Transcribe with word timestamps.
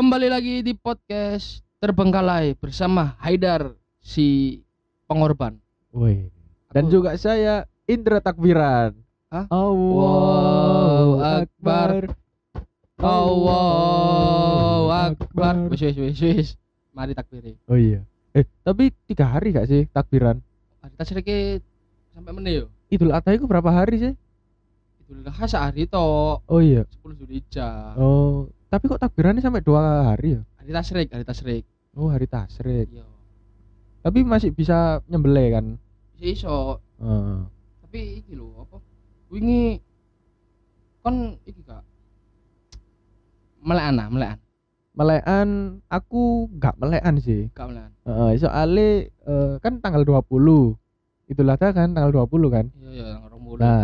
Kembali 0.00 0.32
lagi 0.32 0.64
di 0.64 0.72
podcast 0.72 1.60
Terbengkalai 1.76 2.56
bersama 2.56 3.20
Haidar 3.20 3.76
si 4.00 4.56
pengorban. 5.04 5.60
Woi. 5.92 6.24
Dan 6.72 6.88
Aku- 6.88 6.92
juga 6.96 7.20
saya 7.20 7.68
Indra 7.84 8.24
Takbiran. 8.24 8.96
Hah? 9.28 9.44
Allahu 9.52 11.20
Akbar. 11.20 12.16
Allahu 12.96 14.88
Akbar. 14.88 15.68
Wis 15.68 15.84
wis 15.84 15.96
wis 16.00 16.16
wis. 16.24 16.48
Mari 16.96 17.12
takbiri. 17.12 17.60
Oh 17.68 17.76
iya. 17.76 18.00
Eh, 18.32 18.48
tapi 18.64 18.96
tiga 19.04 19.28
hari 19.28 19.52
gak 19.52 19.68
sih 19.68 19.84
takbiran? 19.92 20.40
Hari 20.80 20.96
tasrike 20.96 21.60
sampai 22.16 22.32
meneh 22.32 22.64
yo. 22.64 22.72
Idul 22.88 23.12
Adha 23.12 23.36
itu 23.36 23.44
berapa 23.44 23.68
hari 23.68 24.00
sih? 24.00 24.12
Idul 25.04 25.28
Adha 25.28 25.44
sehari 25.44 25.84
tok. 25.84 26.40
Oh 26.48 26.60
iya. 26.64 26.88
10 26.88 27.20
Zulhijjah. 27.20 28.00
Oh, 28.00 28.48
tapi 28.70 28.86
kok 28.86 29.02
takbirannya 29.02 29.42
sampai 29.42 29.66
dua 29.66 30.14
hari 30.14 30.38
ya? 30.38 30.42
Hari 30.62 30.70
tasrik, 30.70 31.08
hari 31.10 31.24
tasrik. 31.26 31.64
Oh, 31.98 32.06
hari 32.06 32.30
tasrik. 32.30 32.86
Iya. 32.86 33.02
Tapi 34.00 34.22
masih 34.22 34.54
bisa 34.54 35.02
nyembelih 35.10 35.58
kan? 35.58 35.66
Bisa 36.14 36.26
iso. 36.30 36.78
Heeh. 37.02 37.38
Tapi 37.82 37.98
iki 38.22 38.38
lho 38.38 38.62
apa? 38.62 38.78
Wingi 39.34 39.82
kon 41.02 41.34
iki 41.42 41.66
Kak. 41.66 41.82
Melekan 43.60 43.98
ah, 43.98 44.08
melekan. 44.08 44.38
Melekan 44.94 45.48
aku 45.90 46.46
gak 46.62 46.78
melekan 46.78 47.18
sih. 47.18 47.50
Gak 47.50 47.74
melekan. 47.74 47.92
Heeh, 48.06 48.30
soalnya 48.38 48.88
eh, 49.10 49.54
kan 49.58 49.82
tanggal 49.82 50.06
20. 50.06 50.78
Idul 51.26 51.50
Adha 51.50 51.74
kan 51.74 51.90
tanggal 51.90 52.14
20 52.14 52.54
kan? 52.54 52.66
Iya 52.78 52.90
iya 52.90 53.06
rong 53.26 53.42
bulan. 53.42 53.62
Nah, 53.62 53.82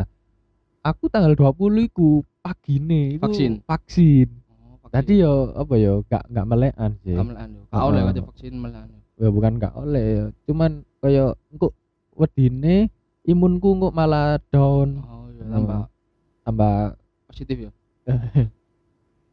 aku 0.87 1.11
tanggal 1.11 1.35
20 1.35 1.91
iku 1.91 2.23
pagine 2.39 3.19
iku 3.19 3.27
Vaksin. 3.27 3.53
vaksin. 3.67 4.46
Oh, 4.87 4.89
vaksin. 4.89 5.03
Tadi 5.03 5.15
yo 5.19 5.33
apa 5.53 5.75
yo 5.75 5.93
gak 6.07 6.25
gak 6.31 6.47
melekan 6.47 6.91
sih. 7.03 7.19
Gak 7.19 7.27
melekan 7.27 7.51
yo. 7.51 7.63
Gak 7.67 7.85
oleh 7.85 8.01
kate 8.07 8.21
vaksin 8.23 8.55
melekan 8.55 8.87
yo. 8.87 9.01
Ya 9.17 9.29
bukan 9.35 9.53
gak 9.59 9.75
oleh 9.75 10.05
ya. 10.07 10.25
Cuman 10.47 10.71
kaya 11.03 11.25
engko 11.51 11.75
wedine 12.15 12.87
imunku 13.23 13.75
engko 13.75 13.89
malah 13.91 14.39
down 14.49 15.03
Oh 15.03 15.27
iya 15.29 15.43
Hmm. 15.43 15.53
tambah 15.53 15.79
tambah 16.43 16.75
positif 17.27 17.57
ya. 17.67 17.71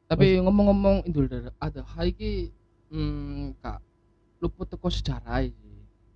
Tapi 0.10 0.38
ngomong-ngomong 0.42 1.06
Idul 1.06 1.30
Adha 1.58 1.86
iki 2.04 2.50
hmm 2.90 3.58
Kak 3.62 3.82
luput 4.38 4.68
teko 4.68 4.90
sejarah 4.90 5.42
sih. 5.42 5.54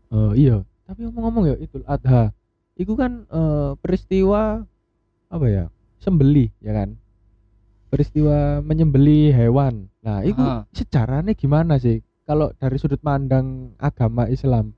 eh, 0.09 0.31
iya. 0.35 0.57
Tapi 0.85 1.05
ngomong-ngomong 1.05 1.43
ya 1.47 1.55
Idul 1.57 1.85
Adha. 1.85 2.29
Iku 2.73 2.93
kan 2.93 3.25
eh, 3.25 3.71
peristiwa 3.77 4.61
apa 5.27 5.45
ya? 5.45 5.65
Sembelih 5.97 6.53
ya 6.61 6.77
kan? 6.77 6.93
Peristiwa 7.87 8.59
menyembelih 8.59 9.31
hewan. 9.31 9.87
Nah, 9.99 10.19
itu 10.21 10.39
Aha. 10.39 10.67
sejarahnya 10.71 11.31
gimana 11.31 11.75
sih? 11.75 12.03
Kalau 12.23 12.51
dari 12.53 12.75
sudut 12.75 12.99
pandang 12.99 13.71
agama 13.77 14.27
Islam. 14.27 14.75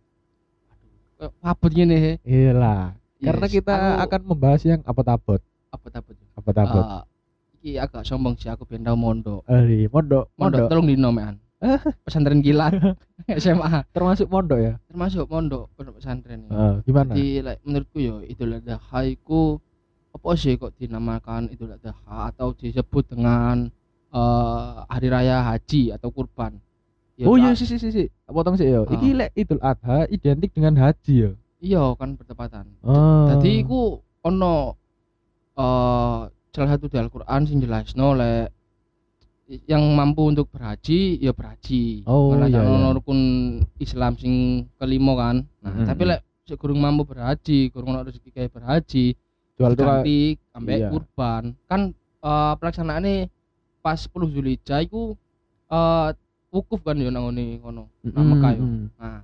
Abot 1.41 1.73
he. 1.73 2.21
Iyalah. 2.21 2.95
Karena 3.19 3.45
Yes, 3.45 3.53
kita 3.53 3.73
aku- 3.75 3.99
akan 4.07 4.21
membahas 4.23 4.61
yang 4.63 4.79
abot-abot. 4.85 5.41
abot-abot. 5.69 6.15
Abot-abot. 6.39 6.85
Ah, 6.85 7.03
iki 7.53 7.75
agak 7.75 8.07
sombong 8.07 8.39
sih 8.39 8.47
aku 8.47 8.63
ben 8.63 8.81
tau 8.81 8.95
mondok. 8.95 9.43
Eh, 9.45 9.91
mondok, 9.91 10.31
Mondok 10.39 10.39
mondok. 10.39 10.67
telung 10.71 10.87
dino 10.87 11.11
mean. 11.11 11.35
Pesantren 12.07 12.39
kilat 12.39 12.71
SMA 13.43 13.83
Termasuk 13.91 14.31
mondok 14.31 14.59
ya? 14.63 14.73
termasuk 14.87 15.27
mondok 15.27 15.67
pondok 15.75 15.99
pesantren 15.99 16.47
ya. 16.47 16.51
Eh, 16.55 16.73
gimana? 16.87 17.11
Jadi 17.11 17.43
like, 17.43 17.61
menurutku 17.67 17.99
yo 17.99 18.15
Idul 18.23 18.63
Adha 18.63 18.79
iku 19.03 19.59
apa 20.09 20.29
sih 20.35 20.57
kok 20.57 20.73
dinamakan 20.75 21.53
Idul 21.53 21.75
Adha 21.77 21.93
atau 22.05 22.51
disebut 22.57 23.13
dengan 23.13 23.69
eh, 24.09 24.75
hari 24.89 25.07
raya 25.07 25.45
haji 25.45 25.93
atau 25.93 26.09
kurban. 26.09 26.57
Ya, 27.19 27.27
oh 27.27 27.35
iya 27.35 27.51
sih 27.51 27.67
sih 27.67 27.75
sih 27.75 27.91
sih. 27.91 28.07
Potong 28.25 28.55
sih 28.55 28.67
ya. 28.67 28.87
Ah. 28.87 28.93
Iki 28.95 29.09
lek 29.15 29.31
Idul 29.35 29.61
Adha 29.61 30.07
identik 30.07 30.55
dengan 30.55 30.79
haji 30.79 31.13
ya. 31.27 31.31
Iya 31.59 31.83
kan 31.99 32.15
bertepatan. 32.15 32.65
Oh. 32.81 33.27
Jadi 33.35 33.59
iku 33.59 33.99
ono 34.23 34.79
eh 35.59 36.21
salah 36.49 36.69
satu 36.75 36.87
di 36.87 36.97
Al-Qur'an 36.97 37.45
sing 37.45 37.59
jelasno 37.59 38.15
lek 38.15 38.55
yang 39.65 39.81
mampu 39.97 40.29
untuk 40.29 40.45
berhaji 40.53 41.17
ya 41.17 41.33
berhaji. 41.33 42.05
Oh, 42.05 42.37
Karena 42.37 42.47
iya, 42.53 42.61
iya. 42.61 42.89
rukun 42.93 43.19
Islam 43.81 44.13
sing 44.15 44.65
kelima 44.77 45.17
kan. 45.17 45.35
Nah, 45.65 45.73
Mm-mm. 45.73 45.87
tapi 45.89 46.03
lek 46.05 46.21
gurung 46.57 46.81
mampu 46.81 47.05
berhaji, 47.05 47.69
gurung 47.69 47.93
ono 47.93 48.05
rezeki 48.05 48.29
kayak 48.33 48.53
berhaji, 48.53 49.13
jual 49.59 49.75
tuh 49.75 49.83
diganti 49.83 50.19
ambek 50.55 50.77
iya. 50.79 50.87
kurban. 50.87 51.43
Kan 51.67 51.91
eh 52.23 52.53
pelaksanaannya 52.55 53.27
pas 53.83 53.99
10 53.99 54.31
Zulhijjah 54.31 54.79
iku 54.87 55.19
eh 55.67 56.07
wukuf 56.47 56.79
kan 56.81 56.95
yo 56.95 57.11
nang 57.11 57.27
ngene 57.27 57.59
kono. 57.59 57.91
nang 58.07 58.25
Mekah 58.31 58.51
yo. 58.55 58.63
Nah, 58.95 59.19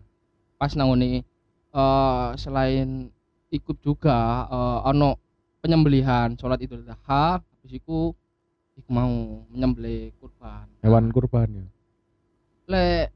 pas 0.60 0.72
nang 0.76 0.92
ngene 0.92 1.24
eh 1.72 2.28
selain 2.36 3.08
ikut 3.48 3.80
juga 3.80 4.44
eh 4.52 4.80
ono 4.92 5.16
penyembelihan 5.64 6.36
sholat 6.36 6.60
Idul 6.60 6.84
Adha, 6.84 7.40
habis 7.40 7.72
iku 7.72 8.12
iku 8.76 8.90
mau 8.92 9.48
menyembelih 9.48 10.12
kurban. 10.20 10.68
hewan 10.84 11.08
kurban 11.16 11.48
ya. 11.48 11.66
lek 12.68 13.08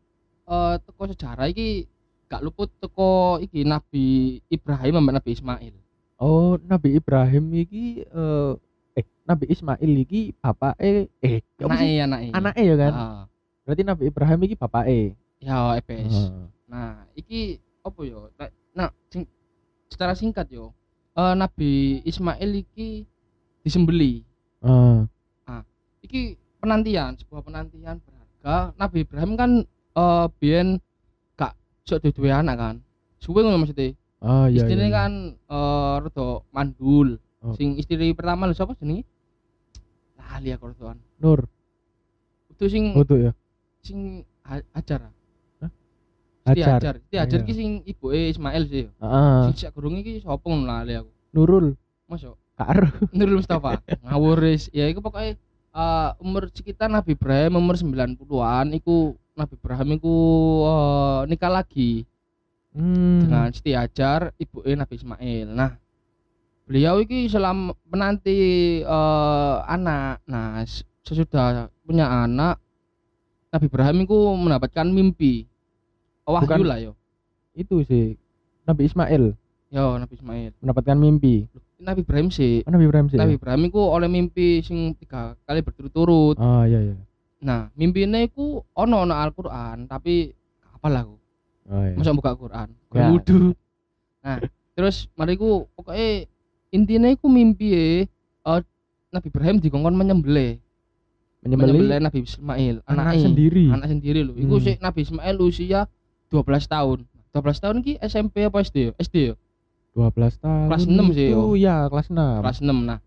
eh 0.47 0.75
teko 0.87 1.03
sejarah 1.11 1.51
iki 1.51 1.83
gak 2.31 2.45
luput 2.45 2.71
teko 2.79 3.43
iki 3.43 3.67
Nabi 3.67 4.39
Ibrahim 4.47 5.03
sampai 5.03 5.13
Nabi 5.19 5.29
Ismail. 5.35 5.75
Oh, 6.19 6.59
Nabi 6.59 6.99
Ibrahim 6.99 7.47
iki 7.55 8.03
eh 8.03 8.51
eh 8.99 9.05
Nabi 9.23 9.47
Ismail 9.47 9.91
iki 10.03 10.35
bapake 10.35 11.07
eh 11.23 11.39
apa 11.63 11.73
sih? 11.79 11.95
Anake 11.95 12.03
anake. 12.03 12.27
anake 12.35 12.61
ya 12.67 12.75
kan? 12.75 12.93
Ah, 12.93 13.23
Berarti 13.63 13.83
Nabi 13.87 14.03
Ibrahim 14.11 14.39
iki 14.43 14.55
bapake. 14.59 15.15
ya 15.39 15.79
EPS. 15.79 16.11
Heeh. 16.11 16.43
Nah, 16.67 17.07
iki 17.15 17.63
apa 17.79 17.99
yo? 18.03 18.27
Nah, 18.35 18.51
Nah, 18.69 18.89
sing, 19.07 19.23
secara 19.87 20.11
singkat 20.11 20.51
yo, 20.51 20.75
eh, 21.15 21.33
Nabi 21.39 22.03
Ismail 22.03 22.51
iki 22.59 23.07
disembeli. 23.63 24.27
Heeh. 24.59 25.07
Iki 26.03 26.35
penantian, 26.59 27.15
sebuah 27.15 27.39
penantian 27.39 28.03
berharga. 28.03 28.75
Nabi 28.75 29.07
Ibrahim 29.07 29.31
kan 29.39 29.51
eh 29.95 30.25
biyen 30.43 30.83
gak 31.39 31.55
sok 31.87 32.03
duwe 32.11 32.27
anak 32.27 32.59
kan. 32.59 32.75
Suwe 33.23 33.39
ngono 33.39 33.63
maksudnya. 33.63 33.95
Oh 34.19 34.45
iya. 34.51 34.67
Istrinya 34.67 34.87
iya. 34.87 34.97
kan 34.99 35.11
eh 35.35 35.95
rada 36.03 36.27
mandul. 36.51 37.19
Oh. 37.39 37.55
Sing 37.55 37.79
istri 37.79 38.11
pertama 38.11 38.51
lho 38.51 38.55
sapa 38.55 38.75
jenenge? 38.75 39.07
Lali 40.19 40.51
aku 40.51 40.75
rodoan. 40.75 40.99
Nur. 41.23 41.47
Itu 42.51 42.67
sing 42.67 42.91
Foto 42.91 43.15
ya. 43.15 43.31
sing 43.79 44.27
Hajar. 44.43 45.13
Hah? 45.63 45.71
Siti 46.51 46.61
Hajar. 46.65 46.79
Hajar. 46.83 46.95
Siti 46.99 47.15
Hajar 47.15 47.39
Iya. 47.39 47.47
ki 47.47 47.53
sing 47.55 47.69
ibuke 47.87 48.19
Ismail 48.35 48.63
sih. 48.67 48.85
Heeh. 48.91 49.39
Sing 49.47 49.55
sak 49.55 49.71
gurung 49.71 49.95
iki 49.95 50.19
sapa 50.19 50.43
ngono 50.43 50.67
lali 50.67 50.99
aku. 50.99 51.11
Nurul. 51.31 51.79
Masuk. 52.11 52.35
Karo. 52.59 52.91
Nurul 53.15 53.39
Mustafa. 53.39 53.79
Ngawur. 54.03 54.43
Ya 54.75 54.91
iku 54.91 54.99
pokoknya 54.99 55.39
eh, 55.71 56.09
umur 56.19 56.51
sekitar 56.51 56.91
Nabi 56.91 57.15
Ibrahim 57.15 57.55
umur 57.55 57.79
90-an 57.79 58.75
iku 58.75 59.15
Nabi 59.39 59.53
Ibrahim 59.55 59.89
iku 59.95 60.15
eh, 60.67 61.19
nikah 61.31 61.51
lagi 61.55 62.03
Hmm. 62.69 63.25
dengan 63.25 63.49
Siti 63.49 63.73
Hajar 63.73 64.31
ibu 64.37 64.61
Nabi 64.61 64.93
Ismail. 64.93 65.47
Nah, 65.49 65.73
beliau 66.63 67.01
iki 67.01 67.25
selama 67.25 67.73
menanti 67.89 68.37
eh, 68.81 69.55
anak. 69.65 70.21
Nah, 70.29 70.61
sesudah 71.01 71.73
punya 71.81 72.05
anak 72.05 72.61
Nabi 73.49 73.65
Ibrahim 73.65 73.97
iku 74.05 74.37
mendapatkan 74.37 74.85
mimpi. 74.85 75.49
Wahyu 76.29 76.45
Bukan- 76.45 76.69
lah 76.69 76.77
yo. 76.77 76.93
itu 77.57 77.81
sih 77.83 78.13
Nabi 78.63 78.85
Ismail 78.85 79.33
Yo 79.73 79.97
Nabi 79.97 80.13
Ismail. 80.13 80.53
mendapatkan 80.61 80.93
mimpi. 80.95 81.49
Nabi 81.81 82.05
Ibrahim 82.05 82.29
sih. 82.29 82.61
Oh, 82.63 82.71
Nabi 82.71 82.85
Ibrahim 82.85 83.07
sih. 83.09 83.17
ya? 83.17 83.25
Nabi 83.25 83.33
Ibrahim 83.41 83.61
iku 83.65 83.81
oleh 83.81 84.05
mimpi 84.05 84.61
sing 84.61 84.93
tiga 84.93 85.33
kali 85.49 85.65
berturut-turut. 85.65 86.37
Oh 86.37 86.63
iya 86.63 86.85
iya. 86.85 86.95
Nah, 87.41 87.73
mimpine 87.73 88.29
iku 88.29 88.61
ono 88.75 89.03
ono 89.03 89.15
Al-Qur'an, 89.15 89.87
tapi 89.87 90.29
apa 90.61 90.87
lah 90.87 91.01
aku. 91.03 91.15
Oh 91.69 91.81
iya. 91.81 91.93
Masa 91.93 92.11
buka 92.11 92.33
Quran. 92.33 92.67
Ya. 92.91 93.13
Nah, 94.19 94.37
terus 94.73 95.07
mari 95.13 95.33
ku 95.33 95.69
pokoknya 95.73 96.25
intinya 96.69 97.07
iku 97.07 97.27
mimpi 97.27 97.67
eh 97.71 98.03
Nabi 99.09 99.25
Ibrahim 99.27 99.57
dikongkon 99.57 99.95
menyembelih. 99.95 100.61
menyembelih 101.39 101.71
Menyembelih 101.73 101.97
Nabi 101.99 102.19
Ismail, 102.21 102.75
anak 102.83 103.03
anake. 103.07 103.23
sendiri. 103.23 103.63
Anak 103.69 103.87
sendiri 103.87 104.21
loh. 104.21 104.35
Iku 104.35 104.55
Hmm. 104.55 104.63
sih 104.63 104.75
Nabi 104.77 104.99
Ismail 105.01 105.35
usia 105.39 105.89
12 106.27 106.67
tahun. 106.67 107.09
12 107.31 107.57
tahun 107.57 107.77
ki 107.79 107.97
SMP 107.99 108.43
apa 108.43 108.59
SD? 108.59 108.77
yo? 108.85 108.91
SD 108.97 109.15
yo. 109.23 109.35
12 109.95 110.37
tahun. 110.37 110.67
Kelas 110.67 110.85
enam 110.85 111.07
sih, 111.09 111.25
itu 111.27 111.41
yo. 111.41 111.57
ya, 111.57 111.87
kelas 111.87 112.07
6. 112.07 112.37
Kelas 112.39 112.59
6 112.59 112.77
nah. 112.83 112.99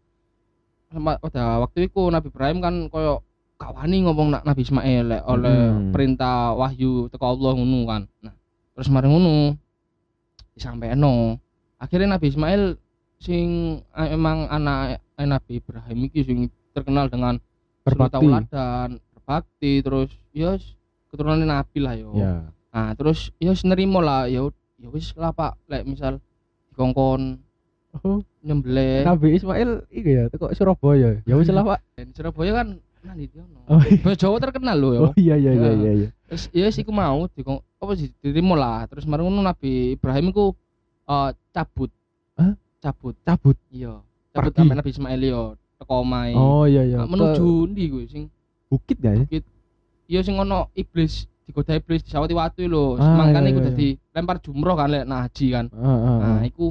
Pada 0.93 1.43
waktu 1.61 1.87
itu 1.87 2.03
Nabi 2.05 2.26
Ibrahim 2.29 2.58
kan 2.58 2.75
koyo 2.88 3.23
gak 3.56 3.73
wani 3.73 4.03
ngomong 4.03 4.29
nak 4.29 4.43
Nabi 4.43 4.61
Ismail 4.61 5.06
oleh 5.23 5.58
Hmm. 5.70 5.94
perintah 5.94 6.50
wahyu 6.53 7.06
teko 7.08 7.31
Allah 7.31 7.53
ngono 7.55 7.81
kan. 7.85 8.03
Nah, 8.19 8.35
terus 8.72 8.88
mari 8.88 9.06
ngono 9.06 9.56
disampaikan 10.52 11.00
akhirnya 11.76 12.16
Nabi 12.16 12.26
Ismail 12.28 12.62
sing 13.16 13.46
eh, 13.92 14.08
emang 14.10 14.46
anak 14.46 14.98
eh, 15.16 15.26
Nabi 15.26 15.58
Ibrahim 15.58 15.98
iki 16.06 16.20
sing 16.22 16.38
terkenal 16.72 17.06
dengan 17.06 17.36
Berbakti. 17.82 18.14
tauladan, 18.14 18.90
berbakti 19.10 19.22
bakti 19.22 19.72
terus 19.82 20.10
ya 20.30 20.54
wis 20.54 20.78
keturunan 21.10 21.42
nabi 21.42 21.78
lah 21.78 21.94
yo 21.94 22.14
Ya. 22.14 22.46
nah 22.70 22.94
terus 22.94 23.34
ya 23.36 23.50
wis 23.50 23.62
nerimo 23.62 23.98
lah 23.98 24.26
ya 24.26 24.46
ya 24.78 24.88
wis 24.88 25.12
lah 25.14 25.30
pak 25.30 25.58
lek 25.66 25.84
misal 25.84 26.19
dikongkon 26.70 27.38
Oh, 27.92 28.24
nyembelih 28.40 29.04
Nabi 29.04 29.36
Ismail 29.36 29.84
iki 29.92 30.16
ya 30.16 30.24
teko 30.32 30.48
Surabaya. 30.56 31.20
Ya 31.28 31.36
wis 31.36 31.52
lah, 31.52 31.60
Pak. 31.60 31.84
dan 32.00 32.08
Surabaya 32.16 32.64
kan 32.64 32.69
nah 33.04 33.12
di 33.12 33.28
Oh, 33.69 33.76
iya. 33.84 34.16
Jawa 34.16 34.40
terkenal 34.40 34.80
loh 34.80 34.90
yo 34.96 35.00
Oh 35.04 35.12
iya 35.12 35.36
iya 35.36 35.52
iya 35.52 35.69
Ya. 35.69 35.72
iya 35.76 35.92
iya. 35.92 36.08
terus 36.24 36.48
ya 36.56 36.72
iku 36.72 36.88
mau 36.88 37.28
dikong 37.28 37.60
apa 37.82 37.93
sih 37.99 38.08
dirimo 38.23 38.55
lah. 38.55 38.87
Terus 38.87 39.02
marung 39.11 39.34
Nabi 39.34 39.99
Ibrahim 39.99 40.31
iku 40.31 40.55
eh, 41.11 41.31
cabut. 41.50 41.90
Hah? 42.38 42.55
cabut. 42.79 43.14
Cabut. 43.26 43.58
iya. 43.75 43.99
Cabut 44.31 44.55
sampe 44.55 44.79
Nabi 44.79 44.90
Ismail 44.94 45.23
yo 45.26 45.43
teko 45.82 46.06
omahe. 46.06 46.32
Oh 46.38 46.64
iya 46.64 46.87
iya. 46.87 47.02
Ke 47.02 47.11
menuju 47.11 47.49
ndi 47.75 47.84
kuwi 47.90 48.06
sing 48.06 48.23
bukit 48.70 48.96
gak 49.02 49.26
ya? 49.29 49.43
iya 50.08 50.20
sing 50.25 50.38
ono 50.40 50.73
iblis 50.73 51.29
digoda 51.44 51.76
iblis 51.76 52.06
disawati 52.06 52.32
watu 52.32 52.64
lho. 52.64 52.96
Ah, 52.96 53.29
iya, 53.29 53.50
iku 53.50 53.61
iya, 53.61 53.69
dadi 53.69 53.88
lempar 54.14 54.37
jumroh 54.40 54.76
kan 54.79 54.88
lek 54.88 55.05
nah 55.05 55.29
haji 55.29 55.46
kan 55.52 55.67
Heeh 55.69 55.99
heeh. 56.00 56.19
nah 56.20 56.40
iku 56.49 56.67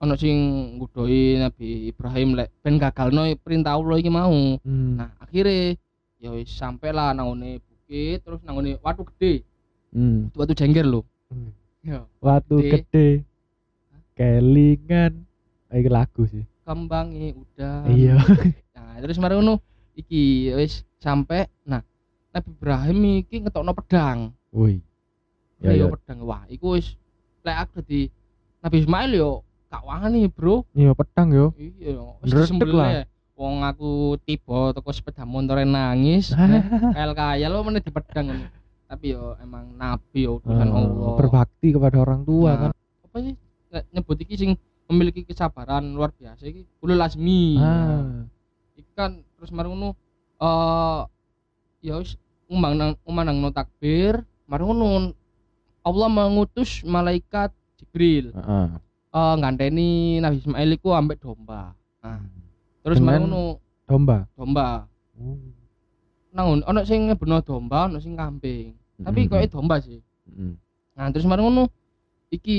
ono 0.00 0.14
sing 0.16 0.36
ngudoi 0.80 1.40
Nabi 1.42 1.92
Ibrahim 1.92 2.28
lek 2.38 2.48
ben 2.64 2.80
gagalno 2.80 3.28
perintah 3.42 3.76
Allah 3.76 3.96
iki 4.00 4.08
mau. 4.08 4.56
Hmm. 4.64 4.96
nah 4.96 5.10
akhirnya 5.20 5.76
ya 6.16 6.32
wis 6.32 6.48
sampe 6.48 6.88
lah 6.92 7.12
nangone 7.12 7.60
bukit 7.60 8.24
terus 8.24 8.40
nangone 8.46 8.80
watu 8.80 9.04
gede 9.12 9.44
Hmm. 9.96 10.28
watu 10.30 10.52
jengger 10.52 10.84
lho 10.84 11.00
Hmm. 11.26 11.50
ya 11.82 12.04
Watu 12.20 12.60
Gede. 12.60 12.84
gede. 12.86 13.08
Kelingan. 14.14 15.26
Ah, 15.66 15.76
Iki 15.76 15.90
lagu 15.90 16.22
sih. 16.24 16.44
kembangi 16.62 17.30
udah 17.32 17.86
Iya. 17.86 18.18
nah 18.74 18.98
terus 18.98 19.16
mari 19.16 19.34
ngono 19.34 19.62
iki 19.92 20.50
wis 20.52 20.82
sampe 20.96 21.46
nah 21.62 21.78
Nabi 22.28 22.48
Ibrahim 22.50 22.98
iki 23.20 23.38
ngetokno 23.38 23.70
pedang 23.72 24.34
Woi. 24.50 24.82
Ya, 25.56 25.70
ya, 25.72 25.86
ya. 25.86 25.86
pedang 25.88 26.22
wah 26.22 26.42
iku 26.46 26.74
wis 26.74 26.98
lek 27.40 27.56
aku 27.56 27.80
dadi 27.80 28.10
Nabi 28.58 28.76
Ismail 28.78 29.10
yo 29.12 29.30
gak 29.66 29.78
wani 29.80 30.26
bro 30.26 30.66
Iya 30.72 30.90
pedang 30.92 31.30
yo. 31.30 31.46
iya 31.56 31.94
wis 32.20 32.34
disembelih 32.34 32.74
lah. 32.74 32.90
wong 33.32 33.62
aku 33.62 33.90
tiba 34.20 34.72
toko 34.72 34.90
sepeda 34.90 35.22
motor 35.22 35.60
nangis 35.60 36.34
kayak 36.34 37.14
kaya 37.14 37.46
lo 37.46 37.62
meneh 37.62 37.78
di 37.78 37.90
pedang 37.90 38.26
ngono. 38.26 38.46
Tapi 38.86 39.12
yo 39.12 39.34
emang 39.38 39.70
nabi 39.72 40.24
yo 40.24 40.38
utusan 40.38 40.62
Eh, 40.64 40.72
Allah 40.72 41.14
berbakti 41.16 41.68
kepada 41.70 41.96
orang 41.98 42.22
tua 42.22 42.50
Nah, 42.50 42.58
kan. 42.60 42.70
apa 43.02 43.16
sih 43.20 43.34
nyebut 43.88 44.16
iki 44.18 44.34
sing 44.36 44.50
memiliki 44.86 45.22
kesabaran 45.22 45.82
luar 45.88 46.10
biasa 46.12 46.42
iki 46.44 46.62
ulul 46.78 46.98
azmi 46.98 47.58
Ah. 47.58 48.22
iki 48.72 48.90
kan 48.92 49.18
terus 49.34 49.50
mari 49.50 49.66
ngono 49.66 49.92
eh 50.36 51.00
ya 51.82 51.96
wis 51.96 52.14
umang 52.46 52.74
nang 52.74 52.94
umang 53.02 53.26
no 53.32 53.50
takbir 53.50 54.18
mari 54.44 54.62
ngono 54.62 55.10
Allah 55.82 56.08
mengutus 56.08 56.82
malaikat 56.82 57.50
Jibril 57.76 58.30
Heeh. 58.30 58.68
eh 59.10 59.34
nganteni 59.36 59.88
Nabi 60.16 60.38
Ismail 60.38 60.70
iku 60.72 60.92
ambek 60.92 61.18
domba 61.18 61.74
nah 61.98 62.22
terus 62.80 62.98
ngono 62.98 63.58
Domba. 63.84 64.26
domba 64.32 64.86
Oh. 65.16 65.32
Nang 66.36 66.60
ono 66.60 66.80
sing 66.84 67.08
ngebeno 67.08 67.40
domba 67.40 67.88
ono 67.88 67.96
sing 67.96 68.12
kambing 68.12 68.76
tapi 69.00 69.24
Mm-mm. 69.24 69.32
kok 69.32 69.56
domba 69.56 69.80
sih 69.80 70.04
Mm-mm. 70.28 70.52
nah 70.92 71.08
terus 71.08 71.24
mari 71.24 71.40
ngono 71.40 71.72
iki 72.28 72.58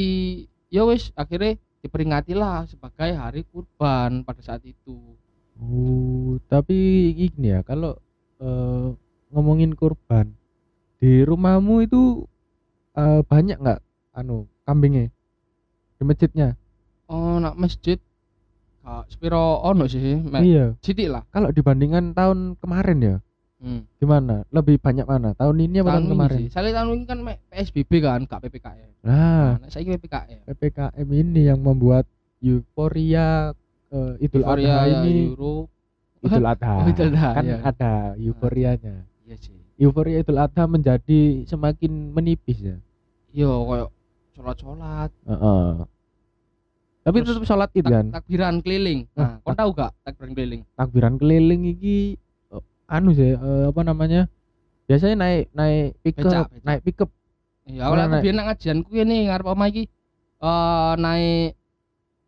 ya 0.68 0.82
wis 0.84 1.14
akhirnya 1.14 1.54
diperingati 1.80 2.34
lah 2.34 2.66
sebagai 2.66 3.14
hari 3.14 3.46
kurban 3.46 4.26
pada 4.26 4.42
saat 4.42 4.66
itu 4.66 4.98
Oh, 5.58 6.38
tapi 6.46 6.78
gini 7.14 7.50
ya, 7.50 7.66
kalau 7.66 7.98
eh, 8.38 8.94
ngomongin 9.34 9.74
kurban 9.74 10.30
di 10.98 11.26
rumahmu 11.26 11.82
itu 11.82 12.30
eh, 12.94 13.26
banyak 13.26 13.58
nggak 13.58 13.82
anu 14.14 14.46
kambingnya 14.64 15.10
di 15.98 16.04
masjidnya? 16.06 16.54
oh 17.10 17.42
nak 17.42 17.58
masjid 17.58 17.98
gak 18.86 19.10
spiro 19.10 19.58
ono 19.60 19.90
sih 19.90 20.22
mek 20.22 20.46
Iya. 20.46 20.66
sithik 20.80 21.10
lah 21.10 21.26
Kalau 21.34 21.50
dibandingkan 21.50 22.14
tahun 22.14 22.54
kemarin 22.62 22.98
ya, 23.02 23.16
hmm. 23.60 23.82
gimana? 23.98 24.46
Lebih 24.50 24.78
banyak 24.78 25.04
mana? 25.04 25.34
Tahun 25.34 25.58
ini 25.58 25.80
apa 25.80 25.90
tahun, 25.90 25.96
tahun 25.98 26.12
kemarin? 26.12 26.38
ini 26.38 26.44
sih 26.44 26.52
soalnya 26.52 26.74
tahun 26.78 26.90
ini 26.92 27.06
kan 27.06 27.20
PSBB 27.48 27.92
kan 28.00 28.20
gak 28.24 28.42
PPKM 28.44 28.90
Nah, 29.02 29.50
nah 29.58 29.70
saya 29.70 29.84
PPKM 29.88 30.40
PPKM 30.46 31.08
ini 31.12 31.42
yang 31.46 31.60
membuat 31.60 32.06
euforia 32.40 33.54
eh, 33.88 34.14
Idul 34.20 34.44
Adha 34.44 34.78
ini 34.86 35.32
Euro 35.32 35.66
Idul 36.20 36.46
Adha. 36.52 36.74
Idul 36.86 37.10
Adha, 37.12 37.30
kan 37.34 37.44
iya. 37.44 37.58
ada 37.62 37.92
euforianya. 38.16 38.96
iya 39.24 39.36
sih 39.36 39.56
Euforia 39.76 40.20
Idul 40.20 40.38
Adha 40.38 40.64
menjadi 40.66 41.20
semakin 41.44 42.12
menipis 42.12 42.58
ya. 42.60 42.78
iya 43.32 43.48
koyo 43.48 43.90
sholat-sholat 44.34 45.10
Heeh. 45.24 45.86
Tapi 47.02 47.24
Terus 47.24 47.40
tetap 47.40 47.48
sholat 47.48 47.70
id 47.72 47.88
kan. 47.88 48.06
takbiran 48.12 48.60
keliling 48.60 49.08
Ah, 49.14 49.18
nah 49.18 49.32
kau 49.40 49.56
tahu 49.56 49.70
gak 49.72 49.96
takbiran 50.04 50.32
keliling 50.34 50.62
Takbiran 50.76 51.16
keliling 51.16 51.62
iki 51.70 51.98
eh, 52.14 52.27
anu 52.88 53.12
sih 53.12 53.36
eh, 53.36 53.64
apa 53.68 53.82
namanya? 53.84 54.32
Biasanya 54.88 55.16
naik 55.20 55.44
naik 55.52 56.00
pickup, 56.00 56.48
naik 56.64 56.82
pickup. 56.84 57.10
Mana 57.68 57.84
kalau 57.84 58.04
aku 58.08 58.18
biyen 58.24 58.36
nak 58.40 58.46
ngajianku 58.56 58.90
ini 58.96 59.28
ngarep 59.28 59.48
omah 59.52 59.68
iki 59.68 59.84
eh 60.40 60.94
naik 60.96 61.60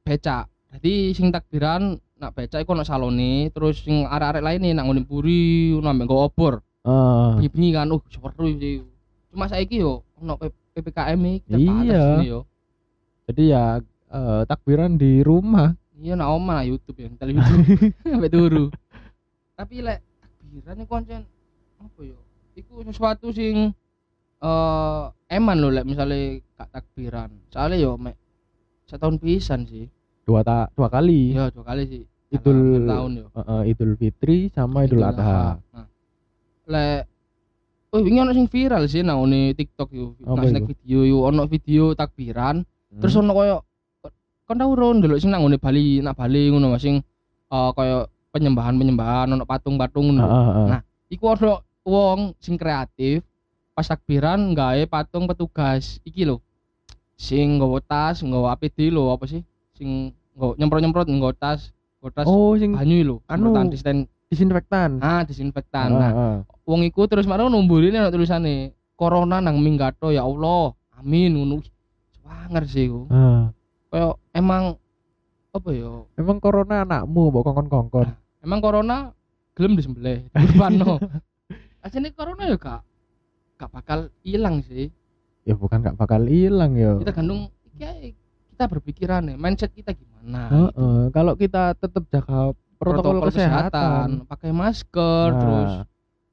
becak. 0.03 0.51
Jadi 0.75 1.15
sing 1.15 1.31
takbiran 1.31 1.95
nak 2.19 2.35
becak 2.35 2.59
iku 2.59 2.75
ono 2.75 2.83
salone, 2.83 3.47
terus 3.55 3.79
sing 3.79 4.03
arek-arek 4.03 4.43
lain 4.43 4.75
nak 4.75 4.91
ngene 4.91 5.07
puri, 5.07 5.71
ono 5.71 5.87
ambek 5.87 6.05
nggo 6.11 6.17
obor. 6.27 6.59
Heeh. 6.83 7.27
Bengi-bengi 7.39 7.69
kan, 7.75 7.87
uh 7.95 8.01
seru 8.11 8.47
sih. 8.59 8.83
Cuma 9.31 9.47
saiki 9.47 9.79
yo 9.79 10.03
ono 10.19 10.35
PPKM 10.75 11.21
iki 11.39 11.55
Iya. 11.55 12.19
yo. 12.27 12.43
Jadi 13.31 13.55
ya 13.55 13.79
eh, 14.11 14.41
takbiran 14.43 14.99
di 14.99 15.23
rumah. 15.23 15.71
Iya 15.95 16.19
nak 16.19 16.35
omah 16.35 16.67
YouTube 16.67 16.99
ya, 16.99 17.07
televisi 17.15 17.55
sampai 18.11 18.31
turu. 18.31 18.67
Tapi 19.55 19.83
lek 19.83 19.99
takbiran 20.49 20.81
iku 20.81 20.89
koncen 20.89 21.21
apa 21.77 21.99
yo? 22.01 22.17
Iku 22.57 22.81
sesuatu 22.81 23.29
sing 23.29 23.69
eh 24.41 25.03
eman 25.29 25.57
lho 25.61 25.69
lek 25.69 25.85
misale 25.85 26.41
gak 26.57 26.73
takbiran. 26.73 27.29
Soalnya 27.53 27.77
yo 27.77 27.91
mek 27.95 28.17
setahun 28.89 29.21
pisan 29.21 29.69
sih. 29.69 29.85
Dua 30.25 30.41
ta 30.41 30.65
dua 30.73 30.89
kali. 30.89 31.37
Iya 31.37 31.53
dua 31.53 31.61
kali 31.63 31.83
sih. 31.85 32.03
Idul- 32.29 32.85
tahun 32.85 33.11
yo. 33.17 33.27
Heeh, 33.33 33.61
Idul 33.73 33.93
Fitri 33.97 34.49
sama 34.49 34.85
Idul 34.85 35.05
Adha. 35.05 35.57
Nah, 35.73 35.85
lek 36.65 37.05
Oh, 37.89 38.05
ini 38.05 38.21
ono 38.21 38.37
sing 38.37 38.45
viral 38.45 38.85
sih 38.85 39.01
nang 39.01 39.25
ngene 39.25 39.57
TikTok 39.57 39.89
yo. 39.97 40.13
Snack 40.21 40.61
iku? 40.61 40.69
video 40.77 40.99
yo 41.09 41.17
ono 41.25 41.49
video 41.49 41.97
takbiran, 41.97 42.61
Hmm. 42.61 43.01
terus 43.01 43.17
ono 43.17 43.33
koyo 43.33 43.65
kon 44.45 44.61
tau 44.61 44.77
ron 44.77 45.01
ndelok 45.01 45.17
sing 45.17 45.33
nang 45.33 45.41
Bali, 45.57 45.97
nak 45.97 46.13
Bali 46.13 46.53
ngono 46.53 46.77
Mas 46.77 46.85
sing 46.85 47.01
eh 47.49 47.69
koyo 47.73 48.05
penyembahan-penyembahan 48.31 49.33
ono 49.33 49.43
patung-patung 49.43 50.13
ngono. 50.13 50.23
Heeh, 50.23 50.45
heeh. 50.47 50.67
Nah, 50.69 50.81
Iku 51.09 51.25
ono 51.25 51.65
wong 51.81 52.37
sing 52.37 52.53
kreatif 52.53 53.25
pas 53.73 53.87
takbiran 53.87 54.53
gawe 54.53 54.81
patung 54.85 55.25
petugas 55.25 55.97
iki 56.05 56.21
lho. 56.21 56.37
Sing 57.17 57.57
nggawa 57.57 57.81
tas, 57.81 58.21
nggawa 58.21 58.53
APD 58.53 58.93
lho 58.93 59.09
apa 59.09 59.25
sih? 59.25 59.41
Sing 59.73 60.13
nggawa 60.37 60.53
nyemprot-nyemprot 60.55 61.09
nggawa 61.09 61.33
tas, 61.33 61.73
nggawa 61.97 62.11
tas 62.13 62.27
Oh, 62.29 62.53
sing 62.53 62.77
banyu 62.77 63.01
lho. 63.01 63.15
anu, 63.25 63.49
disinfektan. 64.29 65.01
ah 65.01 65.25
disinfektan. 65.25 65.89
Heeh, 65.89 65.99
Nah, 65.99 66.11
wong 66.69 66.85
iku 66.85 67.09
terus 67.09 67.25
marang 67.25 67.49
numbulin 67.49 67.97
ana 67.97 68.13
tulisane 68.13 68.77
corona 68.93 69.41
nang 69.41 69.57
minggato 69.57 70.13
ya 70.13 70.21
Allah. 70.21 70.77
Amin 70.93 71.33
ngono. 71.33 71.65
Swanger 72.13 72.63
sih 72.69 72.85
iku. 72.85 73.09
Heeh. 73.09 73.41
Kayak 73.89 74.13
emang 74.37 74.77
apa 75.49 75.69
ya? 75.73 75.91
Emang 76.15 76.37
corona 76.37 76.85
anakmu 76.85 77.33
mbok 77.33 77.43
kongkon-kongkon. 77.49 78.07
Emang 78.45 78.59
corona 78.63 79.11
gelem 79.57 79.75
disembelih, 79.75 80.29
kurbanno. 80.31 81.01
Asline 81.83 82.13
corona 82.17 82.47
ya 82.47 82.55
gak 82.55 82.81
gak 83.59 83.69
bakal 83.73 83.99
hilang 84.23 84.63
sih. 84.63 84.87
Ya 85.43 85.57
bukan 85.57 85.83
gak 85.83 85.97
bakal 85.99 86.23
hilang 86.29 86.77
ya. 86.77 86.95
Kita 87.01 87.11
gantung 87.11 87.51
ya, 87.75 87.91
kita 88.55 88.63
berpikiran 88.69 89.21
nih, 89.27 89.35
mindset 89.35 89.75
kita 89.75 89.91
gimana. 89.91 90.47
Heeh, 90.47 90.71
gitu. 90.71 91.11
kalau 91.11 91.33
kita 91.35 91.75
tetap 91.75 92.03
jaga 92.07 92.55
protokol, 92.79 93.27
kesehatan, 93.27 94.23
pakai 94.23 94.51
masker 94.55 95.27
Nah, 95.35 95.39
terus 95.43 95.71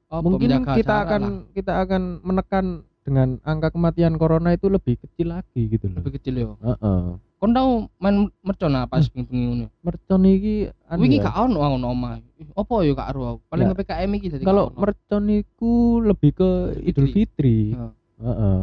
apa, 0.07 0.23
mungkin 0.23 0.49
kita 0.63 0.95
akan 1.03 1.21
lah. 1.23 1.51
kita 1.51 1.73
akan 1.83 2.01
menekan 2.23 2.65
dengan 3.03 3.39
angka 3.43 3.75
kematian 3.75 4.15
corona 4.15 4.55
itu 4.55 4.71
lebih 4.71 4.95
kecil 5.03 5.35
lagi 5.35 5.67
gitu 5.67 5.91
loh. 5.91 5.99
lebih 5.99 6.15
kecil 6.19 6.35
yo. 6.39 6.51
Heeh. 6.63 7.19
Kon 7.37 7.53
tau 7.53 7.85
main 7.97 8.25
mercon 8.41 8.73
apa 8.73 8.89
pas 8.89 9.05
Hmm. 9.05 9.13
bengi-bengi 9.13 9.43
ngono. 9.45 9.65
Mercon 9.79 10.21
iki 10.25 10.55
anu 10.83 10.99
Wingi 10.99 11.17
ya, 11.17 11.23
gak 11.23 11.35
ono 11.39 11.57
ngono 11.61 11.85
omah. 11.87 12.13
Ih, 12.33 12.49
Apa 12.51 12.73
yo 12.81 12.91
gak 12.91 13.09
ero 13.11 13.21
aku. 13.27 13.41
Paling 13.47 13.63
Ya. 13.63 13.71
PPKM 13.71 14.11
iki 14.11 14.27
dadi 14.27 14.43
kalau 14.43 14.63
ono. 14.67 14.77
mercon 14.79 15.23
iku 15.29 15.73
lebih 16.01 16.31
ke 16.33 16.49
Idul 16.81 17.07
Fitri. 17.07 17.77
Heeh. 18.17 18.59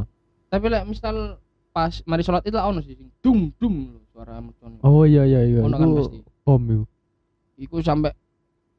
Tapi 0.49 0.65
lek 0.67 0.85
misal 0.85 1.39
pas 1.71 1.91
mari 2.03 2.23
sholat 2.23 2.43
itu 2.43 2.55
lah 2.55 2.67
ono 2.67 2.79
sih 2.81 2.99
dung 3.21 3.55
lho 3.55 3.71
suara 4.09 4.39
mercon. 4.39 4.75
Oh 4.81 5.03
iya 5.03 5.23
iya 5.23 5.43
iya. 5.45 5.59
Ono 5.61 5.71
kan 5.73 5.87
Iku 5.87 5.97
pasti. 5.97 6.19
bom 6.43 6.63
itu. 6.65 6.85
Iku 7.57 7.77
sampai 7.79 8.11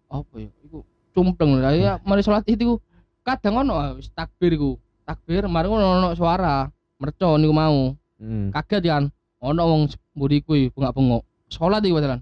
apa 0.06 0.36
ya? 0.36 0.52
Iku 0.62 0.84
cumpleng 1.12 1.56
lah 1.56 1.72
ya 1.72 2.04
mari 2.04 2.20
sholat 2.20 2.44
itu 2.46 2.84
kadang 3.24 3.64
ono 3.64 3.74
ah, 3.74 3.96
takbir 4.12 4.52
iku 4.52 4.76
takbir 5.02 5.48
mari 5.48 5.66
ono 5.66 5.88
ono 5.96 6.10
suara 6.12 6.68
merco 6.98 7.40
niku 7.40 7.52
mau 7.52 7.96
Hmm. 8.16 8.48
kaget 8.50 8.84
kan 8.86 9.04
ono 9.46 9.62
wong 9.70 9.82
mburi 10.18 10.42
kuwi 10.42 10.74
bengak-bengok 10.74 11.22
salat 11.48 11.86
iki 11.86 11.94
padahal. 11.94 12.22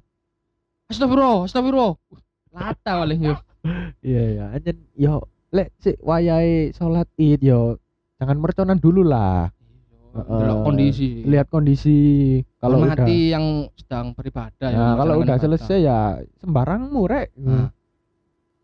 Astagfirullah 0.91 1.47
astagfirullah. 1.47 1.91
Uh, 1.95 2.19
lata 2.51 2.91
paling 2.99 3.19
yo. 3.23 3.35
Iya 4.03 4.23
ya, 4.35 4.45
anjen 4.51 4.77
yo 4.99 5.23
lek 5.55 5.71
sik 5.79 5.95
wayahe 6.03 6.75
salat 6.75 7.07
Id 7.15 7.39
yo 7.39 7.79
jangan 8.19 8.37
merconan 8.43 8.77
dulu 8.77 9.07
lah. 9.07 9.47
Delok 10.13 10.69
kondisi. 10.69 11.25
Lihat 11.25 11.49
kondisi 11.49 11.97
kalau 12.61 12.85
udah 12.85 12.93
hati 12.93 13.33
yang 13.33 13.65
sedang 13.73 14.13
beribadah 14.13 14.69
ya 14.69 14.77
Nah, 14.77 14.93
kalau 14.93 15.17
menjalankan 15.17 15.25
udah 15.25 15.35
ibadah. 15.35 15.43
selesai 15.65 15.77
ya 15.81 15.99
sembarangmu 16.37 17.01
rek. 17.09 17.33
Nah, 17.41 17.73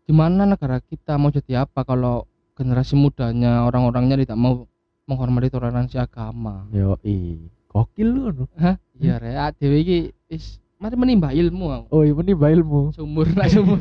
gimana 0.06 0.46
negara 0.46 0.78
kita? 0.78 1.18
Mau 1.18 1.34
jadi 1.34 1.66
apa 1.66 1.82
kalau 1.82 2.30
generasi 2.54 2.94
mudanya 2.94 3.66
orang-orangnya 3.66 4.20
tidak 4.22 4.38
mau 4.38 4.62
menghormati 5.10 5.50
toleransi 5.50 5.98
agama? 5.98 6.70
Yo 6.70 6.94
i, 7.02 7.50
gokil 7.70 8.08
lu. 8.10 8.22
no. 8.34 8.44
Hah? 8.58 8.74
Iya 8.98 9.16
rek, 9.16 9.34
ah, 9.34 9.50
dewe 9.54 9.76
iki 9.80 9.98
wis 10.26 10.58
mari 10.76 10.98
menimba 10.98 11.30
ilmu 11.30 11.66
aku. 11.70 11.86
Oh, 11.88 12.02
ini 12.02 12.12
menimba 12.12 12.50
ilmu. 12.50 12.90
Sumur 12.92 13.30
nak 13.32 13.48
sumur. 13.48 13.78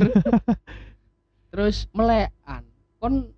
Terus 1.51 1.89
melekan. 1.91 2.63
Kon 3.01 3.33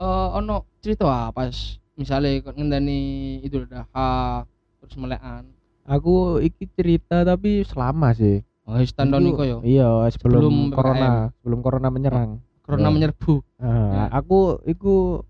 eh 0.00 0.28
ono 0.32 0.64
cerita 0.80 1.04
ah, 1.04 1.28
pas 1.28 1.52
misalnya 1.94 2.40
kon 2.40 2.56
ngenteni 2.56 3.00
Idul 3.44 3.68
Adha 3.68 4.48
terus 4.80 4.96
melekan. 4.96 5.44
Aku 5.84 6.40
iki 6.40 6.64
cerita 6.72 7.20
tapi 7.22 7.60
selama 7.62 8.16
sih. 8.16 8.40
Oh, 8.64 8.78
standon 8.86 9.26
Itu- 9.26 9.34
iku 9.34 9.42
yo. 9.44 9.58
Iya, 9.60 10.06
sebelum, 10.08 10.40
Sebelum 10.46 10.56
corona, 10.72 11.10
sebelum 11.36 11.58
corona 11.60 11.88
menyerang. 11.90 12.30
Corona 12.62 12.88
Ya. 12.88 12.94
menyerbu. 12.94 13.34
Nah, 13.58 14.08
aku 14.14 14.62
iku 14.64 15.26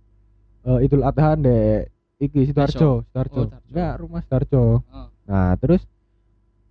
eh, 0.62 0.84
Idul 0.84 1.02
Adha 1.02 1.34
ndek 1.34 1.88
iki 2.20 2.44
Sidoarjo, 2.44 3.02
Sidoarjo. 3.02 3.40
Oh. 3.42 3.60
Enggak, 3.66 3.92
rumah 3.98 4.20
Sidoarjo. 4.20 4.84
Oh. 4.84 5.08
Nah, 5.24 5.56
terus 5.56 5.82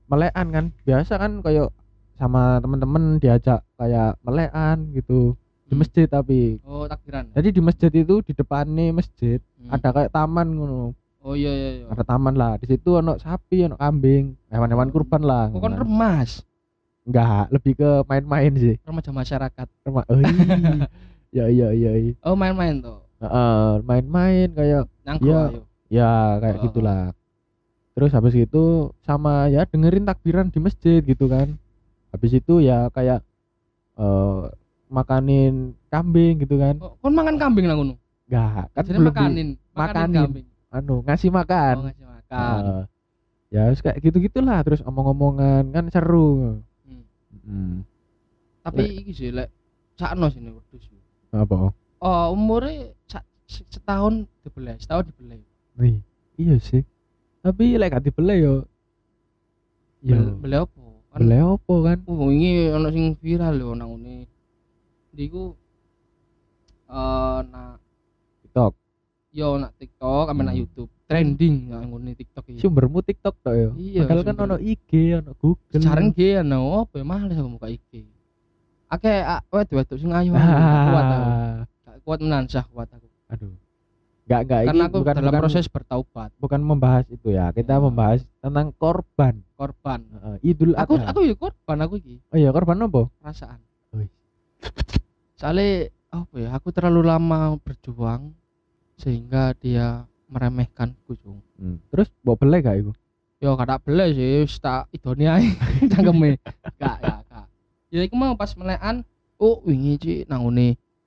melekan 0.06 0.48
kan. 0.50 0.66
Biasa 0.80 1.14
kan 1.16 1.42
kayak 1.42 1.70
sama 2.14 2.60
temen-temen 2.60 3.18
diajak 3.18 3.64
kayak 3.76 4.20
melekan 4.22 4.92
gitu 4.92 5.34
di 5.64 5.72
Hmm. 5.72 5.80
masjid 5.80 6.04
tapi 6.04 6.58
Oh, 6.62 6.84
takbiran. 6.84 7.30
jadi 7.32 7.50
di 7.50 7.62
masjid 7.62 7.88
itu 7.90 8.20
di 8.22 8.34
depannya 8.34 8.92
masjid 8.92 9.40
Hmm. 9.56 9.72
ada 9.72 9.90
kayak 9.90 10.10
taman 10.10 10.50
ngono 10.52 10.92
Oh 11.20 11.32
iya 11.32 11.48
iya 11.50 11.70
iya. 11.78 11.86
ada 11.88 12.02
taman 12.02 12.34
lah 12.34 12.58
di 12.58 12.66
situ 12.66 12.90
ono 12.92 13.16
sapi 13.16 13.64
ono 13.64 13.76
kambing 13.76 14.34
hewan-hewan 14.48 14.90
kurban 14.90 15.22
lah 15.22 15.48
Kok 15.48 15.62
kon 15.62 15.72
Nah, 15.72 15.80
remas? 15.80 16.42
enggak 17.06 17.48
lebih 17.50 17.74
ke 17.76 17.90
main-main 18.04 18.52
sih 18.52 18.76
Remaja 18.82 19.12
masyarakat. 19.14 19.68
Rema 19.80 20.02
oh, 20.10 20.20
iya 21.30 21.46
iya 21.48 21.68
iya 21.72 21.92
iya 21.94 22.14
Oh, 22.20 22.34
main-main 22.34 22.82
tuh. 22.82 23.00
Main-main 23.82 24.48
kayak 24.50 24.84
Nyangkut 25.04 25.28
Iya. 25.28 25.42
ayo. 25.50 25.62
ya 25.90 26.12
kayak 26.40 26.56
Oh. 26.56 26.64
gitulah 26.66 27.04
terus 27.92 28.12
habis 28.12 28.32
itu 28.34 28.64
sama 29.02 29.48
ya 29.48 29.66
dengerin 29.66 30.06
takbiran 30.06 30.48
di 30.48 30.58
masjid 30.58 31.02
gitu 31.02 31.26
kan 31.26 31.58
habis 32.10 32.32
itu 32.32 32.60
ya 32.60 32.88
kayak 32.90 33.20
eh 33.96 34.42
makanin 34.88 35.76
kambing 35.88 36.40
gitu 36.40 36.56
kan 36.56 36.78
Oh, 36.78 36.96
kon 36.98 37.12
mangan 37.12 37.36
kambing 37.36 37.66
lah 37.66 37.76
ngono. 37.76 38.00
enggak 38.26 38.72
kan 38.72 38.84
Jadi 38.84 38.96
belum 38.96 39.04
di- 39.04 39.10
makanin, 39.12 39.48
makanin 39.70 39.76
makanin. 39.76 40.14
kambing. 40.16 40.46
anu 40.70 40.96
ngasih 41.02 41.30
makan 41.30 41.76
Oh, 41.76 41.84
ngasih 41.84 42.06
makan. 42.08 42.60
Heeh. 42.62 42.84
ya 43.50 43.62
terus 43.66 43.82
kayak 43.82 43.98
gitu 44.00 44.18
gitulah 44.22 44.60
terus 44.62 44.80
omong-omongan 44.80 45.64
kan 45.68 45.86
seru 45.90 46.62
Hmm. 46.80 47.04
Hmm. 47.44 47.76
Tapi 48.62 48.84
iki 48.96 49.12
sih 49.12 49.30
lek 49.30 49.50
sakno 49.96 50.30
sini 50.30 50.50
wedhus. 50.50 50.86
apa 51.30 51.74
Oh, 52.00 52.32
umurnya 52.32 52.96
setahun 53.48 54.24
dibelai, 54.46 54.80
setahun 54.80 55.12
dibelai. 55.12 55.44
Nih, 55.76 56.00
iya 56.40 56.56
sih 56.60 56.84
tapi 57.40 57.80
lek 57.80 57.96
gak 57.96 58.04
dibeli 58.04 58.44
yo 58.44 58.68
yo 60.04 60.36
beli 60.44 60.56
apa? 60.60 60.84
Kan 61.12 61.20
beli 61.24 61.38
apa 61.40 61.74
kan 61.88 61.98
oh, 62.08 62.30
ini 62.30 62.68
ono 62.68 62.88
sing 62.92 63.16
viral 63.16 63.56
lho 63.56 63.72
nang 63.76 63.96
ngene. 63.96 64.28
Diku 65.16 65.56
eh 66.90 67.40
nak 67.48 67.80
TikTok 68.44 68.74
yo 69.32 69.56
nak 69.56 69.72
TikTok 69.80 70.26
sampe 70.28 70.42
nak 70.44 70.56
Hmm. 70.56 70.62
YouTube 70.64 70.92
trending 71.08 71.56
nang 71.72 71.88
ngene 71.90 72.12
TikTok 72.14 72.44
iki. 72.52 72.60
sumbermu 72.60 73.00
TikTok 73.02 73.36
tok 73.40 73.56
yo 73.56 73.70
Iya, 73.80 74.04
padahal 74.04 74.24
kan 74.28 74.36
ono 74.44 74.56
IG 74.60 74.92
ono 75.16 75.32
Google 75.40 75.80
Sekarang 75.80 76.12
ge 76.12 76.44
ana 76.44 76.60
opo 76.60 77.00
ya 77.00 77.06
males 77.08 77.40
aku 77.40 77.56
buka 77.56 77.72
IG. 77.72 78.04
Akeh 78.90 79.22
wedok-wedok 79.48 79.96
sing 79.96 80.12
ayu. 80.12 80.34
Kuat 80.92 81.06
kuat 82.10 82.20
menansah 82.20 82.66
kuat 82.74 82.90
aku. 82.90 83.06
aduh 83.30 83.54
nggak 84.26 84.42
nggak 84.46 84.62
ini 84.66 84.80
aku 84.82 84.98
bukan 85.02 85.14
dalam 85.18 85.30
bukan, 85.30 85.42
proses 85.46 85.66
bertaubat, 85.66 86.30
bukan 86.38 86.62
membahas 86.62 87.06
itu 87.10 87.30
ya 87.30 87.50
kita 87.50 87.78
Ya. 87.78 87.82
membahas 87.82 88.26
tentang 88.42 88.74
korban 88.74 89.42
korban. 89.54 90.02
Heeh, 90.06 90.54
Idul 90.54 90.74
Aku 90.74 90.98
Adha 90.98 91.14
aku 91.14 91.22
ya 91.26 91.34
korban 91.34 91.78
aku 91.82 91.94
iki. 91.98 92.22
oh 92.30 92.38
iya 92.38 92.50
korban 92.50 92.78
apa 92.82 93.10
perasaan. 93.22 93.58
Wih. 93.94 94.10
Soalnya 95.34 95.90
apa 96.10 96.36
ya? 96.38 96.50
Aku 96.58 96.70
terlalu 96.70 97.06
lama 97.06 97.58
berjuang 97.62 98.34
sehingga 98.98 99.54
dia 99.58 100.06
meremehkanku, 100.30 101.18
Jung. 101.18 101.42
Hmm. 101.58 101.82
terus 101.90 102.14
bawa 102.22 102.38
beli 102.38 102.62
gak 102.62 102.78
itu 102.80 102.92
Yo 103.40 103.56
kada 103.56 103.80
beli 103.82 104.14
sih, 104.14 104.44
wis 104.46 104.60
tak 104.60 104.92
idoni 104.92 105.26
ae 105.26 105.56
cangkeme. 105.92 106.38
Gak, 106.78 106.96
gak, 107.02 107.20
gak. 107.26 107.46
Ya 107.90 108.04
iku 108.04 108.14
mau 108.14 108.36
pas 108.36 108.52
melekan, 108.54 109.02
oh 109.40 109.58
wingi 109.64 109.96
Ci 109.98 110.14
nang 110.28 110.44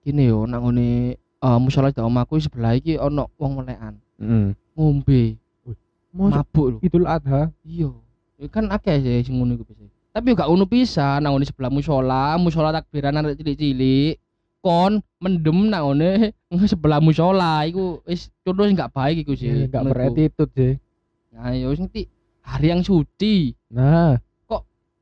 kene 0.02 0.22
yo 0.28 0.44
nang 0.44 0.66
ngene 0.66 1.16
eh 1.18 1.58
musala 1.58 1.90
di 1.90 2.02
omahku 2.02 2.38
sebelah 2.38 2.74
iki 2.74 2.98
ono 2.98 3.30
wong 3.38 3.62
melekan 3.62 3.94
Heeh. 4.18 4.54
ngombe 4.74 5.22
mabuk 6.12 6.66
lho. 6.76 6.78
Idul 6.84 7.08
Adha 7.08 7.48
Iya. 7.64 7.88
Ya 8.36 8.46
kan 8.52 8.68
akeh 8.68 9.00
sih 9.00 9.24
sing 9.24 9.38
ngono 9.40 9.56
iku 9.56 9.64
bisa. 9.64 9.86
Tapi 10.12 10.28
yo 10.28 10.36
gak 10.36 10.48
ngono 10.50 10.68
pisan 10.68 11.24
nang 11.24 11.32
ngene 11.34 11.48
sebelah 11.48 11.72
musola, 11.72 12.36
musola 12.36 12.68
takbiran 12.68 13.16
arek 13.16 13.40
cilik-cilik. 13.40 14.20
Kon 14.60 15.00
mendem 15.18 15.72
nang 15.72 15.96
ngene 15.96 16.36
sebelah 16.72 17.00
musola 17.00 17.64
iku 17.64 18.04
wis 18.04 18.28
contoh 18.44 18.68
sing 18.68 18.76
gak 18.76 18.92
baik 18.92 19.24
iku 19.24 19.32
sih. 19.32 19.66
Iya, 19.66 19.80
menurutku. 19.80 19.94
beretitude 20.12 20.52
sih 20.52 20.72
Nah, 21.32 21.48
ya 21.56 21.64
wis 21.72 21.80
ngerti 21.80 22.12
hari 22.44 22.66
yang 22.68 22.84
suci 22.84 23.56
nah 23.72 24.20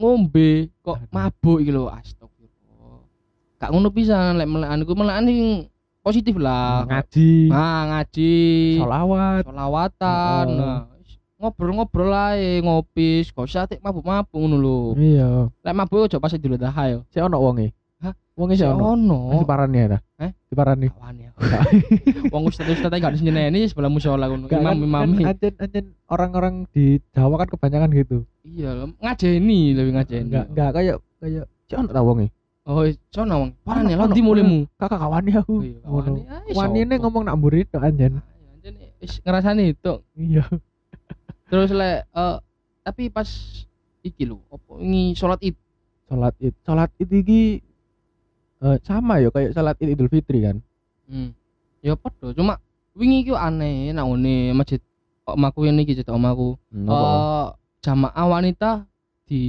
ngombe 0.01 0.73
kok 0.81 0.97
Aduh. 0.97 1.13
mabuk 1.13 1.59
iki 1.61 1.69
lho 1.75 1.91
astagfirullah. 1.91 2.30
Gak 3.61 3.71
ngono 3.71 3.93
pisan 3.93 4.35
lek 4.35 4.49
melekan 4.49 4.81
iku 4.81 4.93
melekan 4.95 5.25
sing 5.27 5.69
positif 6.01 6.35
lah. 6.35 6.89
ngaji 6.89 7.31
Nah, 7.47 7.81
ngaji. 7.93 8.35
sholawat 8.81 9.43
Solawatan. 9.45 10.47
Heeh. 10.49 10.57
Nah, 10.57 10.81
ngobrol-ngobrol 11.37 12.13
ae, 12.13 12.61
ngopi, 12.61 13.25
gak 13.27 13.45
usah 13.45 13.65
tek 13.65 13.81
mabuk-mabuk 13.81 14.33
ngono 14.33 14.57
lho. 14.57 14.79
iya 14.95 15.49
Lek 15.61 15.73
mabuk 15.75 16.05
aja 16.05 16.17
pas 16.17 16.33
Idul 16.33 16.57
Adha 16.57 16.73
yo. 16.87 16.99
si 17.07 17.17
ono 17.17 17.37
wonge 17.37 17.73
Hah? 17.97 18.13
wonge 18.35 18.57
si 18.57 18.65
ono 18.65 18.93
ono. 18.93 19.21
si 19.35 19.45
parani 19.45 19.77
ya 19.79 20.01
Eh? 20.19 20.33
si 20.43 20.53
parani 20.53 20.89
ya. 20.89 21.33
Wong 22.29 22.45
ustaz-ustaz 22.45 22.89
gak 22.91 23.13
diseneni 23.13 23.65
sebelah 23.67 23.89
musola 23.89 24.25
ngono. 24.25 24.49
Kan, 24.49 24.61
Imam-imam. 24.61 25.01
kan 25.17 25.33
anjen 25.33 25.53
anjen 25.59 25.85
orang-orang 26.09 26.65
di 26.71 26.97
Jawa 27.11 27.37
kan 27.39 27.49
kebanyakan 27.51 27.93
gitu 27.95 28.25
Iya, 28.41 28.89
ngajeni 28.97 29.77
lebih 29.77 29.93
ngajeni. 29.97 30.29
enggak 30.29 30.45
enggak 30.49 30.71
kayak 30.75 30.97
kayak 31.19 31.45
si 31.63 31.73
ono 31.73 31.89
ta 31.89 32.01
wonge 32.01 32.29
Oh, 32.71 32.87
sono 33.11 33.35
wong. 33.35 33.51
Parane 33.67 33.99
Ono, 33.99 34.07
lho 34.07 34.15
di 34.15 34.23
mulemu. 34.23 34.59
kakak 34.79 35.03
kawani 35.03 35.31
aku. 35.35 35.55
Iya, 35.59 35.83
ngono. 35.83 36.11
Ah, 36.31 36.39
wani 36.55 36.79
ini 36.87 36.95
ngomong 36.97 37.27
nak 37.27 37.35
mburi 37.35 37.67
tok 37.67 37.83
anjen. 37.83 38.23
Ah, 38.23 38.55
anjen. 38.55 38.75
Wis 39.03 39.19
ngrasani 39.21 39.75
itu. 39.75 39.95
iya. 40.15 40.47
Terus 41.51 41.75
lek 41.75 42.07
eh 42.07 42.37
tapi 42.81 43.11
pas 43.11 43.27
iki 44.01 44.23
lho, 44.23 44.39
opo 44.47 44.79
ini 44.79 45.19
salat 45.19 45.43
Id. 45.43 45.59
salat 46.07 46.35
id. 46.39 46.55
Salat 46.63 46.91
id 46.97 47.11
iki 47.11 47.43
eh, 48.61 48.77
sama 48.87 49.19
ya 49.19 49.35
kayak 49.35 49.51
salat 49.51 49.75
id 49.83 49.91
idul 49.91 50.07
fitri 50.07 50.47
kan? 50.47 50.63
Hmm. 51.11 51.35
Ya 51.83 51.99
padha, 51.99 52.31
cuma 52.31 52.63
wingi 52.95 53.27
iki 53.27 53.35
aneh 53.35 53.91
nang 53.91 54.15
ngene 54.15 54.55
masjid. 54.55 54.79
Omahku 55.27 55.67
ini 55.67 55.83
iki 55.83 55.99
cedok 55.99 56.15
omahku. 56.15 56.55
Hmm, 56.71 56.87
Eh 56.87 57.47
jamaah 57.83 58.27
wanita 58.31 58.87
di 59.27 59.43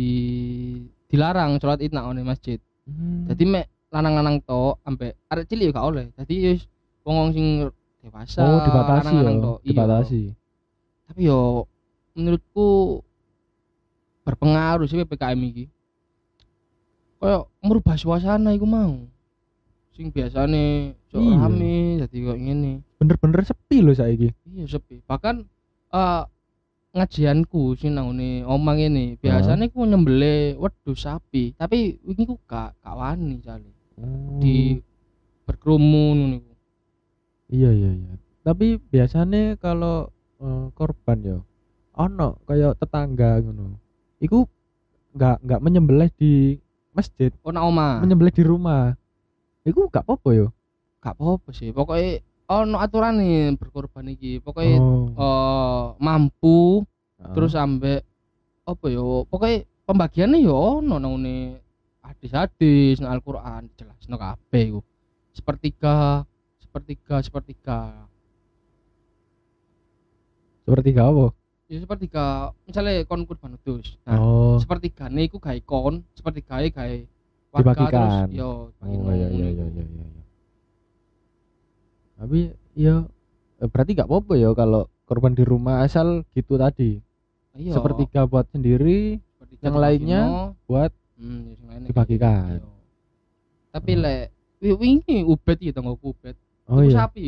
dilarang 1.05 1.61
salat 1.61 1.85
Id 1.85 1.93
nang 1.93 2.09
ngene 2.09 2.25
masjid. 2.25 2.57
Hmm. 2.91 3.23
Jadi 3.31 3.43
mek 3.47 3.65
lanang-lanang 3.91 4.37
tok 4.43 4.79
ambek 4.87 5.15
arek 5.27 5.47
cilik 5.47 5.71
ya 5.71 5.75
gak 5.75 5.87
oleh. 5.87 6.05
Jadi 6.15 6.33
wis 6.55 6.61
wong 7.03 7.31
sing 7.35 7.45
dewasa. 8.01 8.41
oh 8.43 8.59
dibatasi 8.63 8.91
ya 8.91 8.99
lanang-lanang 9.03 9.37
tok. 9.39 9.57
Iya. 9.61 9.67
dibatasi 9.71 10.21
Tapi 11.11 11.21
yo 11.27 11.39
menurutku 12.15 12.67
berpengaruh 14.23 14.87
sih 14.87 14.99
PPKM 15.01 15.41
iki. 15.49 15.65
Kayak 17.21 17.45
merubah 17.61 17.95
suasana 17.97 18.55
iku 18.55 18.65
mau. 18.65 19.05
Sing 19.93 20.09
biasane 20.09 20.95
sok 21.11 21.19
Iya. 21.21 21.35
rame 21.37 21.75
jadi 22.07 22.17
kok 22.31 22.39
ngene. 22.39 22.73
bener-bener 23.01 23.41
sepi 23.41 23.81
loh 23.81 23.97
saiki 23.97 24.29
Iya 24.45 24.65
sepi. 24.69 25.01
Bahkan 25.03 25.35
eh 25.91 26.23
ngajianku 26.91 27.79
sing 27.79 27.95
nang 27.95 28.11
ngene 28.11 28.43
omang 28.43 28.75
ini 28.75 29.15
biasanya 29.15 29.71
ku 29.71 29.87
nyembelih 29.87 30.59
wedhus 30.59 31.07
sapi, 31.07 31.55
tapi 31.55 31.95
wingi 32.03 32.27
ku 32.27 32.35
gak 32.43 32.75
gak 32.83 32.95
wani 32.95 33.39
jale. 33.39 33.71
Oh. 33.95 34.39
Di 34.43 34.75
berkerumun 35.47 36.15
ngono 36.19 36.35
iku. 36.39 36.53
Iya 37.51 37.71
iya 37.71 37.91
iya. 37.95 38.13
Tapi 38.43 38.75
biasanya 38.79 39.55
kalau 39.55 40.11
uh, 40.43 40.67
korban 40.75 41.19
ya 41.23 41.37
ono 41.95 42.39
kayak 42.43 42.75
tetangga 42.79 43.39
ngono. 43.39 43.79
Iku 44.19 44.43
nggak 45.15 45.43
nggak 45.47 45.63
menyembelih 45.63 46.11
di 46.19 46.59
masjid. 46.91 47.31
Oh 47.43 47.55
nak 47.55 47.71
oma. 47.71 48.03
Menyembelih 48.03 48.35
di 48.35 48.43
rumah. 48.43 48.95
Iku 49.63 49.87
gak 49.87 50.03
apa-apa 50.03 50.29
yo. 50.33 50.47
Gak 50.99 51.15
apa-apa 51.15 51.49
sih. 51.53 51.69
Pokoknya 51.71 52.19
ono 52.51 52.77
aturan 52.77 53.15
nih 53.17 53.55
berkorban 53.55 54.07
iki. 54.09 54.37
Pokoknya 54.37 54.77
Oh. 54.77 55.07
eh, 55.15 55.83
mampu 55.97 56.83
Heeh. 57.15 57.33
terus 57.33 57.55
ambek 57.55 58.03
apa 58.61 58.85
yo 58.87 59.23
pokoknya 59.25 59.63
pembagiannya 59.83 60.39
yo 60.39 60.79
ono 60.79 60.95
nang 60.95 61.15
hadis-hadis 62.01 62.99
nang 62.99 63.15
Al-Qur'an 63.15 63.69
jelas 63.73 63.97
no 64.05 64.15
kabeh 64.15 64.63
iku 64.69 64.79
sepertiga 65.31 66.25
sepertiga 66.59 67.15
sepertiga 67.19 67.79
seperti 70.61 70.89
gak 70.93 71.07
apa? 71.07 71.25
ya 71.67 71.77
sepertiga 71.79 72.25
misalnya 72.63 73.03
kon 73.05 73.23
kurban 73.23 73.55
udus 73.55 73.95
nah 74.03 74.19
oh. 74.19 74.55
sepertiga 74.59 75.07
nih 75.07 75.27
iku 75.27 75.39
gawe 75.39 75.55
kon 75.63 76.03
sepertiga 76.11 76.59
gawe 76.61 76.95
warga 77.49 77.71
Dibagikan. 77.73 77.91
terus 78.27 78.37
yo 78.37 78.49
Oh 78.77 78.87
nang 78.87 78.91
iya 79.11 79.27
iya 79.27 79.27
iya 79.31 79.47
iku. 79.51 79.63
iya 79.67 79.83
iya. 79.83 80.20
Tapi 82.21 82.53
ya 82.77 82.95
eh, 83.57 83.67
berarti 83.67 83.97
gak 83.97 84.05
apa-apa 84.05 84.33
ya 84.37 84.53
kalau 84.53 84.85
korban 85.03 85.33
di 85.33 85.41
rumah 85.41 85.81
asal 85.81 86.21
gitu 86.31 86.55
tadi. 86.55 87.01
Iya, 87.51 87.75
Sepertiga 87.75 88.23
buat 88.23 88.47
sendiri, 88.47 89.19
sepertiga 89.19 89.63
yang 89.65 89.75
lainnya 89.75 90.21
no. 90.23 90.43
buat 90.63 90.87
hmm, 91.17 91.41
yang 91.51 91.63
lainnya 91.67 91.87
dibagikan. 91.89 92.61
Iya. 92.61 92.69
Tapi 93.71 93.91
Hmm. 93.91 94.01
lek 94.01 94.23
wingi 94.61 95.17
ubet 95.25 95.57
iki 95.57 95.71
tonggoku 95.71 96.13
ubet. 96.13 96.35
Oh 96.69 96.79
Tuku 96.79 96.87
iya, 96.87 96.95
sapi 97.03 97.23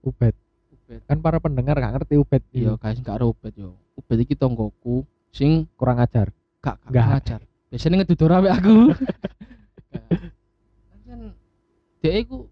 ubet. 0.00 0.34
Ubet. 0.70 1.00
Kan 1.04 1.18
para 1.18 1.36
pendengar 1.36 1.76
gak 1.76 1.92
ngerti 1.98 2.14
ubet. 2.16 2.40
Iya, 2.50 2.78
guys, 2.78 2.96
gak 3.00 3.20
ada 3.20 3.26
ubet 3.26 3.52
yo. 3.52 3.74
Ubet 3.94 4.16
iki 4.22 4.32
tonggoku 4.32 5.02
sing 5.28 5.66
kurang 5.74 5.98
ajar. 5.98 6.30
gak 6.60 6.76
gak 6.78 6.88
Nggak. 6.88 7.06
ngajar. 7.10 7.40
Biasanya 7.68 7.96
ngedudur 8.00 8.30
awe 8.30 8.48
aku. 8.50 8.76
Kan 11.06 11.20
dia 12.00 12.12
iku 12.16 12.48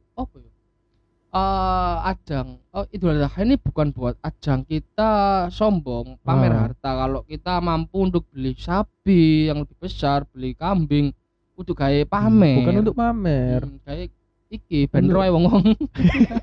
Eh 1.28 1.96
ajang 2.08 2.56
oh 2.72 2.88
Idul 2.88 3.20
Adha 3.20 3.44
ini 3.44 3.60
bukan 3.60 3.92
buat 3.92 4.16
ajang 4.24 4.64
kita 4.64 5.12
sombong 5.48 6.16
pamer 6.24 6.48
Ah. 6.48 6.60
harta 6.64 6.90
kalau 6.96 7.20
kita 7.22 7.60
mampu 7.60 8.00
untuk 8.00 8.24
beli 8.32 8.56
sapi 8.56 9.44
yang 9.44 9.60
lebih 9.60 9.76
besar 9.76 10.24
beli 10.24 10.56
kambing 10.56 11.12
untuk 11.52 11.76
gawe 11.76 12.00
pamer 12.08 12.56
Bukan 12.58 12.80
untuk 12.80 12.96
pamer. 12.96 13.60
Hmm, 13.60 13.76
kayak 13.84 14.08
iki 14.48 14.88
ben 14.88 15.04
roe 15.06 15.28
wong-wong. 15.28 15.76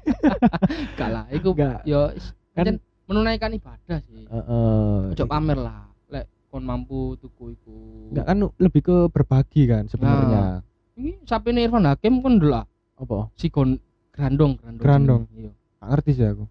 Gak 1.00 1.10
lah, 1.10 1.26
iku 1.30 1.58
yo 1.82 2.14
Kan- 2.54 2.78
menunaikan 3.06 3.50
ibadah 3.52 3.98
sih. 4.02 4.30
Heeh. 4.30 5.18
Ojo 5.18 5.26
pamer 5.26 5.58
lah. 5.58 5.90
Lek 6.06 6.30
kon 6.48 6.62
mampu 6.62 7.18
tuku 7.18 7.58
iku. 7.58 7.78
Enggak 8.14 8.26
kan 8.28 8.38
lebih 8.56 8.82
ke 8.82 8.98
berbagi 9.10 9.66
kan 9.66 9.90
sebenarnya. 9.90 10.62
Ini 10.94 11.26
sapi 11.26 11.58
Irfan 11.58 11.90
Hakim 11.90 12.22
kon 12.22 12.38
dulu 12.38 12.54
lah. 12.54 12.70
Apa? 12.96 13.34
Si 13.34 13.50
kon 13.50 13.82
grandong, 14.16 14.56
grandong. 14.56 14.80
Grandong. 14.80 15.22
Iya. 15.36 15.52
Gak 15.52 15.88
ngerti 15.92 16.12
sih 16.16 16.26
aku. 16.26 16.46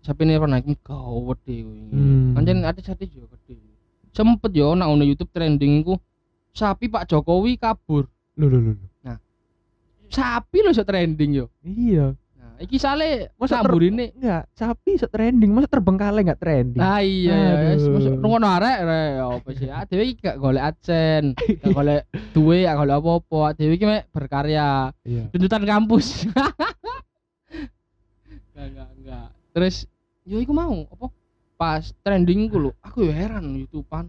Sapi 0.00 0.22
Irfan 0.24 0.52
Hakim 0.52 0.74
gawede 0.78 1.54
kuwi. 1.64 1.82
Hmm. 1.90 2.36
Pancen 2.36 2.62
artis-artis 2.62 3.10
yo 3.10 3.26
gede. 3.26 3.58
Sempet 4.12 4.52
yo 4.52 4.72
nang 4.72 4.94
ono 4.94 5.02
YouTube 5.02 5.32
trending 5.32 5.82
iku 5.82 5.98
sapi 6.52 6.86
Pak 6.86 7.08
Jokowi 7.08 7.56
kabur. 7.56 8.06
Lho 8.36 8.46
lho 8.46 8.58
lho. 8.60 8.72
lho. 8.76 9.14
Sapi 10.10 10.58
lho 10.60 10.70
iso 10.70 10.82
trending 10.82 11.30
yo. 11.32 11.46
Iya. 11.62 12.12
Nah, 12.34 12.58
iki 12.58 12.76
sale 12.76 13.30
Masa 13.38 13.62
samburine 13.62 14.10
Enggak, 14.12 14.50
sapi 14.52 14.98
se 14.98 15.06
trending, 15.06 15.48
masa 15.54 15.70
terbengkalai 15.70 16.26
enggak 16.26 16.42
trending? 16.42 16.82
Ah 16.82 16.98
iya 17.00 17.32
ya, 17.32 17.52
wis 17.72 17.84
Aduh. 17.86 17.92
masuk 17.94 18.12
ngono 18.20 18.46
arek 18.50 18.78
rek 18.82 19.08
ya 19.16 19.24
apa 19.30 19.48
sih? 19.54 19.68
Ah 19.70 19.84
dhewe 19.86 20.04
iki 20.04 20.20
gak 20.20 20.36
golek 20.36 20.64
adsen, 20.66 21.22
gak 21.38 21.70
golek 21.72 22.02
duwe, 22.34 22.66
gak 22.66 22.76
golek 22.76 22.96
apa-apa. 22.98 23.38
Ah, 23.40 23.50
Dhewe 23.54 23.72
iki 23.78 23.86
mek 23.86 24.02
berkarya, 24.10 24.90
Iya. 25.06 25.22
tuntutan 25.30 25.62
kampus. 25.64 26.26
enggak 28.60 28.68
enggak 28.68 28.88
enggak. 28.96 29.26
Terus 29.50 29.76
yo 30.22 30.36
iku 30.36 30.52
mau 30.52 30.84
apa? 30.86 31.06
Pas 31.54 31.92
trending 32.00 32.48
ku 32.48 32.56
lho, 32.58 32.70
aku 32.80 33.04
yo 33.04 33.12
heran 33.12 33.52
YouTubean. 33.54 34.08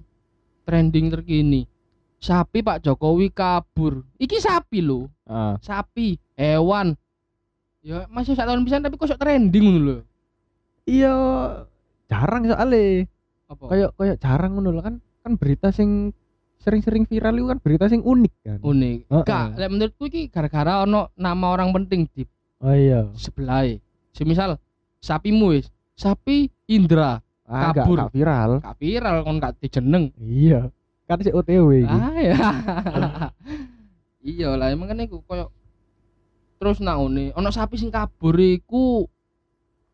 Trending 0.64 1.12
terkini. 1.12 1.68
Sapi 2.16 2.62
Pak 2.62 2.80
Jokowi 2.80 3.28
kabur. 3.28 4.06
Iki 4.16 4.38
sapi 4.38 4.80
lho, 4.80 5.10
Ah. 5.26 5.58
sapi, 5.60 6.16
hewan. 6.36 6.94
Ya 7.82 8.06
masih 8.08 8.38
sak 8.38 8.46
tahun 8.46 8.62
pisan 8.62 8.80
tapi 8.80 8.94
kok 8.94 9.10
sok 9.10 9.18
trending 9.18 9.64
ngono 9.66 9.80
lho. 9.82 9.98
Iya, 10.86 11.14
jarang 12.08 12.46
soalnya. 12.46 13.10
Apa? 13.48 13.64
Kayak 13.68 13.90
kayak 13.96 14.18
jarang 14.18 14.52
ngono 14.54 14.70
lho 14.70 14.82
kan 14.82 14.96
kan 15.22 15.34
berita 15.36 15.70
sing 15.70 16.14
sering-sering 16.58 17.04
viral 17.04 17.34
itu 17.34 17.50
kan 17.50 17.58
berita 17.58 17.90
sing 17.90 18.00
unik 18.00 18.34
kan. 18.46 18.60
unik. 18.62 18.98
Gak, 19.26 19.58
lek 19.58 19.70
menurutku 19.70 20.06
iki 20.06 20.30
gara-gara 20.30 20.86
ono 20.86 21.10
nama 21.16 21.46
orang 21.50 21.74
penting 21.74 22.06
di 22.08 22.22
Oh 22.62 22.70
iya. 22.70 23.10
sebelah. 23.18 23.66
Semisal 24.12 24.60
sapimu 24.98 25.52
wis, 25.52 25.68
sapi 25.94 26.48
Indra, 26.66 27.20
Ah, 27.44 27.72
Kabur. 27.72 28.00
enggak 28.00 28.12
viral. 28.14 28.52
gak 28.60 28.78
viral 28.78 29.16
kon 29.22 29.38
gak 29.38 29.56
dijeneng. 29.58 30.16
Iya. 30.16 30.72
Kan 31.04 31.20
si 31.20 31.30
OTW. 31.30 31.84
Ah 31.84 32.16
ya. 32.16 32.38
iya 34.24 34.54
lah 34.54 34.70
emang 34.70 34.88
kan 34.88 35.02
iku 35.02 35.20
koyo 35.22 35.52
terus 36.56 36.78
nang 36.78 37.02
ngene 37.02 37.34
ono 37.34 37.50
sapi 37.50 37.74
sing 37.74 37.90
kabur 37.90 38.38
iku 38.38 39.04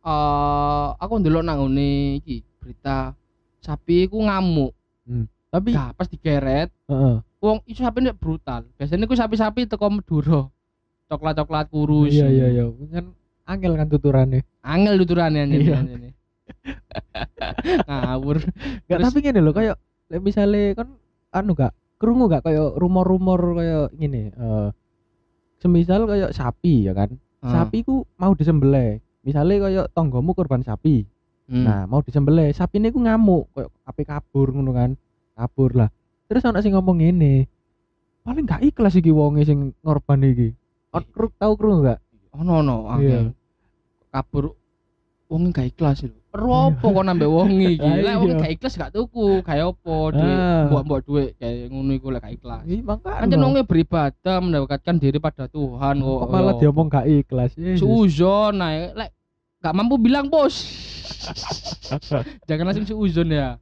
eh 0.03 0.87
aku 0.93 1.13
ndelok 1.17 1.41
nang 1.41 1.63
ngene 1.63 1.89
iki 2.19 2.45
berita 2.57 3.17
sapi 3.57 4.05
iku 4.05 4.21
ngamuk. 4.21 4.75
Tapi 5.47 5.71
Gak 5.71 5.95
pas 5.95 6.05
digeret 6.05 6.69
heeh. 6.85 7.17
wong 7.39 7.57
itu 7.65 7.79
sapi 7.79 8.03
nek 8.03 8.13
brutal. 8.15 8.67
Biasanya 8.75 9.07
ku 9.07 9.15
sapi-sapi 9.15 9.65
teko 9.65 9.89
Madura. 9.89 10.45
Coklat-coklat 11.07 11.71
kurus. 11.71 12.11
Iya 12.11 12.27
iya 12.27 12.47
iya. 12.51 12.63
Kan 12.91 13.16
angel 13.47 13.73
kan 13.73 13.87
tuturannya. 13.87 14.41
Angel 14.61 14.95
tuturannya 14.99 15.41
anjir 15.41 15.61
Iya. 15.63 15.79
ini. 15.81 16.09
Ngawur. 17.87 18.37
Terus- 18.85 19.03
tapi 19.03 19.17
gini 19.21 19.39
loh 19.39 19.51
kayak 19.51 19.77
misale 20.19 20.75
kan 20.75 20.87
anu 21.31 21.51
gak 21.53 21.71
kerungu 21.97 22.27
gak 22.27 22.45
kayak 22.45 22.77
rumor-rumor 22.77 23.57
kayak 23.57 23.89
gini 23.95 24.29
eh 24.29 24.69
semisal 25.57 26.05
kayak 26.05 26.31
sapi 26.31 26.85
ya 26.85 26.93
kan. 26.93 27.15
Ah. 27.41 27.63
Sapi 27.63 27.81
ku 27.81 28.05
mau 28.15 28.33
disembelih. 28.33 28.99
Misalnya 29.23 29.55
kayak 29.63 29.85
tonggomu 29.91 30.31
korban 30.31 30.61
sapi. 30.61 31.03
Hmm. 31.47 31.63
Nah, 31.63 31.87
mau 31.87 32.03
disembelih, 32.03 32.51
sapi 32.51 32.75
ini 32.75 32.91
ku 32.91 32.99
ngamuk, 32.99 33.47
kayak 33.55 33.71
ape 33.83 34.03
kabur 34.03 34.51
ngono 34.51 34.71
kan. 34.71 34.91
Kabur 35.31 35.71
lah. 35.73 35.87
Terus 36.27 36.43
ana 36.43 36.59
sing 36.59 36.75
ngomong 36.75 36.99
ngene. 36.99 37.47
Paling 38.21 38.43
gak 38.43 38.59
ikhlas 38.61 38.95
iki 38.95 39.11
wonge 39.11 39.43
sing 39.43 39.71
ngorban 39.79 40.19
iki. 40.21 40.51
Kru 41.11 41.31
tahu 41.33 41.53
kru 41.55 41.71
gak? 41.81 41.99
ono 42.37 42.61
ono 42.61 42.75
Iya. 42.77 42.93
angel. 42.93 43.25
Kabur 44.17 44.57
wong 45.29 45.53
gak 45.53 45.69
ikhlas 45.69 46.01
lho. 46.07 46.17
Ero 46.33 46.73
apa 46.73 46.81
kok 46.81 47.05
nambah 47.05 47.29
wong 47.29 47.53
iki? 47.53 47.85
Lek 48.07 48.15
wong 48.17 48.31
iya. 48.33 48.41
gak 48.41 48.51
ikhlas 48.57 48.73
gak 48.79 48.93
tuku, 48.97 49.45
kayak 49.45 49.75
apa 49.75 49.95
duit 50.15 50.37
Ah. 50.41 50.65
mbok-mbok 50.71 50.99
duit 51.05 51.29
kayak 51.37 51.69
ngono 51.69 51.91
iku 51.93 52.07
lek 52.09 52.21
gak 52.25 52.33
ikhlas. 52.41 52.63
Ih, 52.65 52.81
makanya. 52.81 53.29
Kan 53.29 53.43
wong 53.45 53.53
beribadah 53.67 54.35
mendekatkan 54.41 54.95
diri 54.97 55.19
pada 55.21 55.45
Tuhan 55.45 56.01
kok. 56.01 56.17
Kok 56.25 56.29
malah 56.33 56.55
diomong 56.57 56.87
gak 56.89 57.05
ikhlas. 57.05 57.51
Yesus. 57.53 57.85
Suuzon 57.85 58.57
nah 58.57 58.71
lek 58.73 59.13
gak 59.61 59.75
mampu 59.77 60.01
bilang 60.01 60.31
bos. 60.31 60.65
Jangan 62.49 62.73
langsung 62.73 62.89
suuzon 62.89 63.29
ya. 63.29 63.61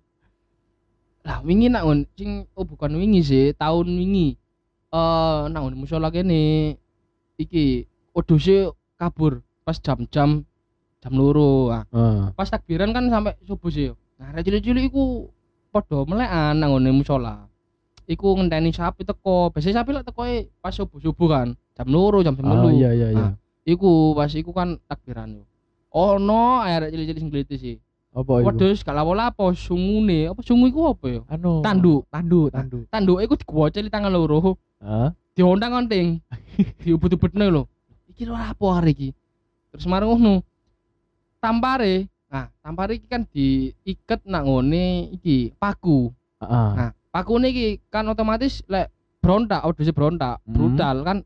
Lah 1.26 1.42
wingi 1.42 1.68
nak 1.68 1.84
sing 2.16 2.46
oh 2.54 2.64
bukan 2.64 2.96
wingi 2.96 3.26
sih, 3.26 3.52
tahun 3.58 3.92
wingi. 3.92 4.40
Eh 4.94 5.42
nak 5.52 5.60
ngon 5.60 5.76
musola 5.76 6.14
kene 6.14 6.78
iki 7.36 7.90
odose 8.16 8.72
kabur 8.96 9.44
pas 9.66 9.82
jam-jam 9.82 10.46
jam 11.02 11.14
loro. 11.14 11.74
Ah, 11.74 11.84
Heeh. 11.90 12.22
pas 12.38 12.46
takbiran 12.48 12.94
kan 12.94 13.10
sampai 13.10 13.34
subuh 13.44 13.74
sih. 13.74 13.90
Nah, 14.22 14.32
cilik-cilik 14.38 14.94
iku 14.94 15.28
padha 15.74 16.06
melekan 16.06 16.56
nang 16.56 16.72
ngone 16.72 16.94
musola. 16.94 17.50
Iku 18.06 18.38
ngenteni 18.38 18.70
sapi 18.70 19.02
teko. 19.02 19.50
Biasanya 19.50 19.82
sapi 19.82 19.90
lek 19.92 20.06
tekoe 20.06 20.54
pas 20.62 20.72
subuh-subuh 20.72 21.28
kan. 21.28 21.48
Jam 21.76 21.90
loro, 21.90 22.22
jam 22.22 22.38
jam 22.38 22.46
Oh 22.46 22.70
telu. 22.70 22.78
iya 22.78 22.94
iya 22.94 23.08
iya. 23.12 23.26
Ah. 23.26 23.34
Iku 23.66 24.14
pas 24.14 24.30
iku 24.32 24.54
kan 24.54 24.78
takbiran 24.86 25.42
yo. 25.42 25.44
Ono 25.90 26.62
arek 26.62 26.94
cilik-cilik 26.94 27.20
sing 27.20 27.32
gliti 27.34 27.56
sih. 27.58 27.76
Apa 28.16 28.40
itu? 28.40 28.48
Wedhus 28.48 28.80
gak 28.86 28.96
lapo-lapo 28.96 29.52
sungune. 29.52 30.32
Apa 30.32 30.40
sungu 30.40 30.70
iku 30.70 30.94
apa 30.94 31.06
ya? 31.10 31.20
Anu. 31.28 31.60
Tanduk. 31.60 32.08
Tanduk, 32.08 32.48
tanduk. 32.54 32.84
Tanduk 32.88 33.18
iku 33.20 33.34
digwoceli 33.36 33.90
tangan 33.92 34.14
loro, 34.14 34.56
Heeh. 34.80 35.10
diontang-onting. 35.36 36.24
Diubut-ubutne 36.86 37.52
lho. 37.52 37.68
Iki 38.08 38.24
lho 38.24 38.36
apa 38.38 38.66
hari 38.72 38.96
iki? 38.96 39.10
Terus 39.76 39.92
marang 39.92 40.16
ngono. 40.16 40.40
Tampare. 41.44 42.08
Nah, 42.32 42.48
tampare 42.64 42.96
iki 42.96 43.08
kan 43.12 43.28
diiket 43.28 44.24
nang 44.24 44.48
ngone 44.48 45.12
iki 45.12 45.52
paku. 45.60 46.10
Heeh. 46.40 46.70
Nah, 46.80 46.90
pakune 47.12 47.52
iki 47.52 47.84
kan 47.92 48.08
otomatis 48.08 48.64
lek 48.72 48.90
berontak, 49.20 49.68
odose 49.68 49.92
berontak, 49.92 50.40
Hmm. 50.48 50.54
brutal 50.56 50.96
kan 51.04 51.18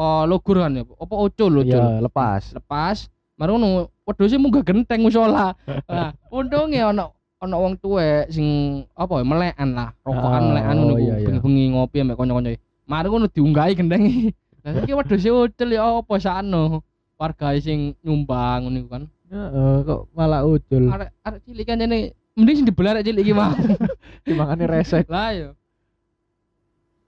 oh, 0.00 0.24
logur 0.24 0.64
kan 0.64 0.80
ya. 0.80 0.82
Apa 0.88 1.14
ocul 1.14 1.60
ocul. 1.60 1.68
Iya, 1.68 2.00
lepas. 2.00 2.56
lepas 2.56 3.12
Mari 3.40 3.56
ngono, 3.56 3.88
wedhuse 4.04 4.36
munggah 4.36 4.60
genteng 4.60 5.00
musala. 5.00 5.56
Nah, 5.88 6.12
untunge 6.28 6.76
ono 6.84 7.16
ono 7.40 7.56
wong 7.56 7.74
tuwek 7.80 8.28
sing 8.28 8.44
apa 8.92 9.16
ya 9.16 9.24
melekan 9.24 9.68
lah, 9.72 9.96
rokokan 10.04 10.40
Ah, 10.44 10.48
melekan 10.52 10.74
ngono 10.76 10.92
oh, 10.92 10.98
iya, 11.00 11.14
iya. 11.16 11.24
bengi-bengi 11.24 11.64
ngopi 11.72 11.96
ambek 12.04 12.16
kanca-kanca. 12.20 12.52
Mari 12.84 13.06
ngono 13.08 13.26
diunggahi 13.32 13.72
gendengi. 13.76 14.28
Lah 14.64 14.76
iki 14.84 14.92
wedhuse 14.92 15.32
ucul 15.32 15.68
ya 15.72 16.04
apa 16.04 16.14
sakno. 16.20 16.84
Warga 17.20 17.52
sing 17.60 17.92
nyumbang 18.00 18.64
ngono 18.64 18.80
kan. 18.88 19.02
Heeh, 19.28 19.74
kok 19.84 20.08
malah 20.16 20.40
ucul. 20.48 20.88
Arek 20.88 21.12
arek 21.20 21.40
cilik 21.44 21.66
kan 21.68 21.76
jane 21.76 22.16
mending 22.32 22.56
sing 22.56 22.66
dibelar 22.66 22.96
arek 22.96 23.12
cilik 23.12 23.28
iki 23.28 23.36
mah. 23.36 23.52
Timangane 24.24 24.64
resek. 24.64 25.04
Lah 25.04 25.36
yo. 25.36 25.52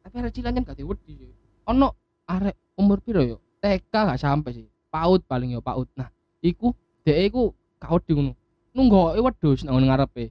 Tapi 0.05 0.15
arek 0.21 0.33
cilik 0.37 0.53
kan 0.53 0.69
gak 0.69 0.77
diwedi 0.77 1.17
sih. 1.17 1.33
Ono 1.65 1.97
arek 2.29 2.77
umur 2.77 3.01
piro 3.01 3.25
yo? 3.25 3.41
TK 3.65 3.89
gak 3.89 4.21
sampai 4.21 4.53
sih. 4.53 4.69
PAUD 4.93 5.25
paling 5.25 5.57
yo 5.57 5.65
PAUD. 5.65 5.89
Nah, 5.97 6.13
iku 6.45 6.77
dhek 7.09 7.33
iku 7.33 7.57
gak 7.81 7.97
wedi 7.97 8.13
ngono. 8.13 8.33
Nunggoki 8.77 9.21
wedhus 9.25 9.65
nang 9.65 9.81
ngarepe. 9.81 10.29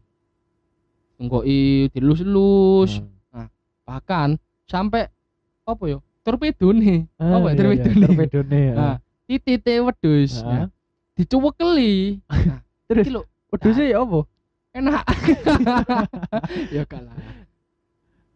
Nunggoki 1.18 1.90
dilus-lus. 1.90 3.02
Hmm. 3.02 3.50
Bahkan 3.82 4.38
sampai 4.70 5.10
apa 5.66 5.84
yo? 5.90 6.06
Torpedo 6.22 6.70
nih. 6.70 7.10
Ah, 7.18 7.42
apa 7.42 7.50
ya 7.50 7.54
iya, 7.54 7.58
torpedo 7.58 7.90
iya, 7.90 7.98
nih? 7.98 8.06
torpedone. 8.06 8.62
ya. 8.62 8.74
Nah, 8.78 8.96
titite 9.40 9.80
wedhus. 9.80 10.44
Heeh. 10.44 10.66
Nah, 10.66 10.68
dicuwekeli. 11.16 12.20
Nah, 12.28 12.60
Terus? 12.92 13.04
iki 13.08 13.12
lho 13.16 13.24
Wedhuse 13.52 13.84
ya 13.88 14.00
apa? 14.00 14.20
enak. 14.72 15.04
ya 16.76 16.84
kalah. 16.88 17.16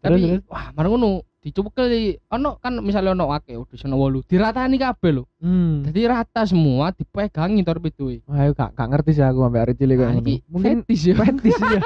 Tapi 0.03 0.19
terus? 0.21 0.43
wah, 0.45 0.69
marang 0.75 0.91
ngono 0.95 1.09
dicuwekeli. 1.39 2.19
Ono 2.31 2.59
kan 2.59 2.79
misalnya 2.79 3.15
ono 3.15 3.31
akeh 3.31 3.55
wedhus 3.55 3.83
ono 3.83 3.95
8, 3.95 4.27
diratani 4.27 4.75
kabeh 4.75 5.11
lho. 5.15 5.23
Hmm. 5.39 5.87
Jadi 5.87 6.01
rata 6.03 6.43
semua 6.43 6.91
dipegangi 6.91 7.63
torpedo 7.63 8.11
e. 8.11 8.19
Wah, 8.27 8.51
gak, 8.51 8.75
gak 8.75 8.87
ngerti 8.91 9.11
sih 9.15 9.23
aku 9.23 9.47
sampai 9.47 9.59
arek 9.63 9.75
cilik 9.75 9.95
kayak 9.95 10.11
Nah, 10.11 10.15
ngono. 10.19 10.35
Mungkin 10.51 10.77
fetis 10.83 11.01
ya. 11.07 11.13
fetish 11.15 11.59
ya. 11.63 11.81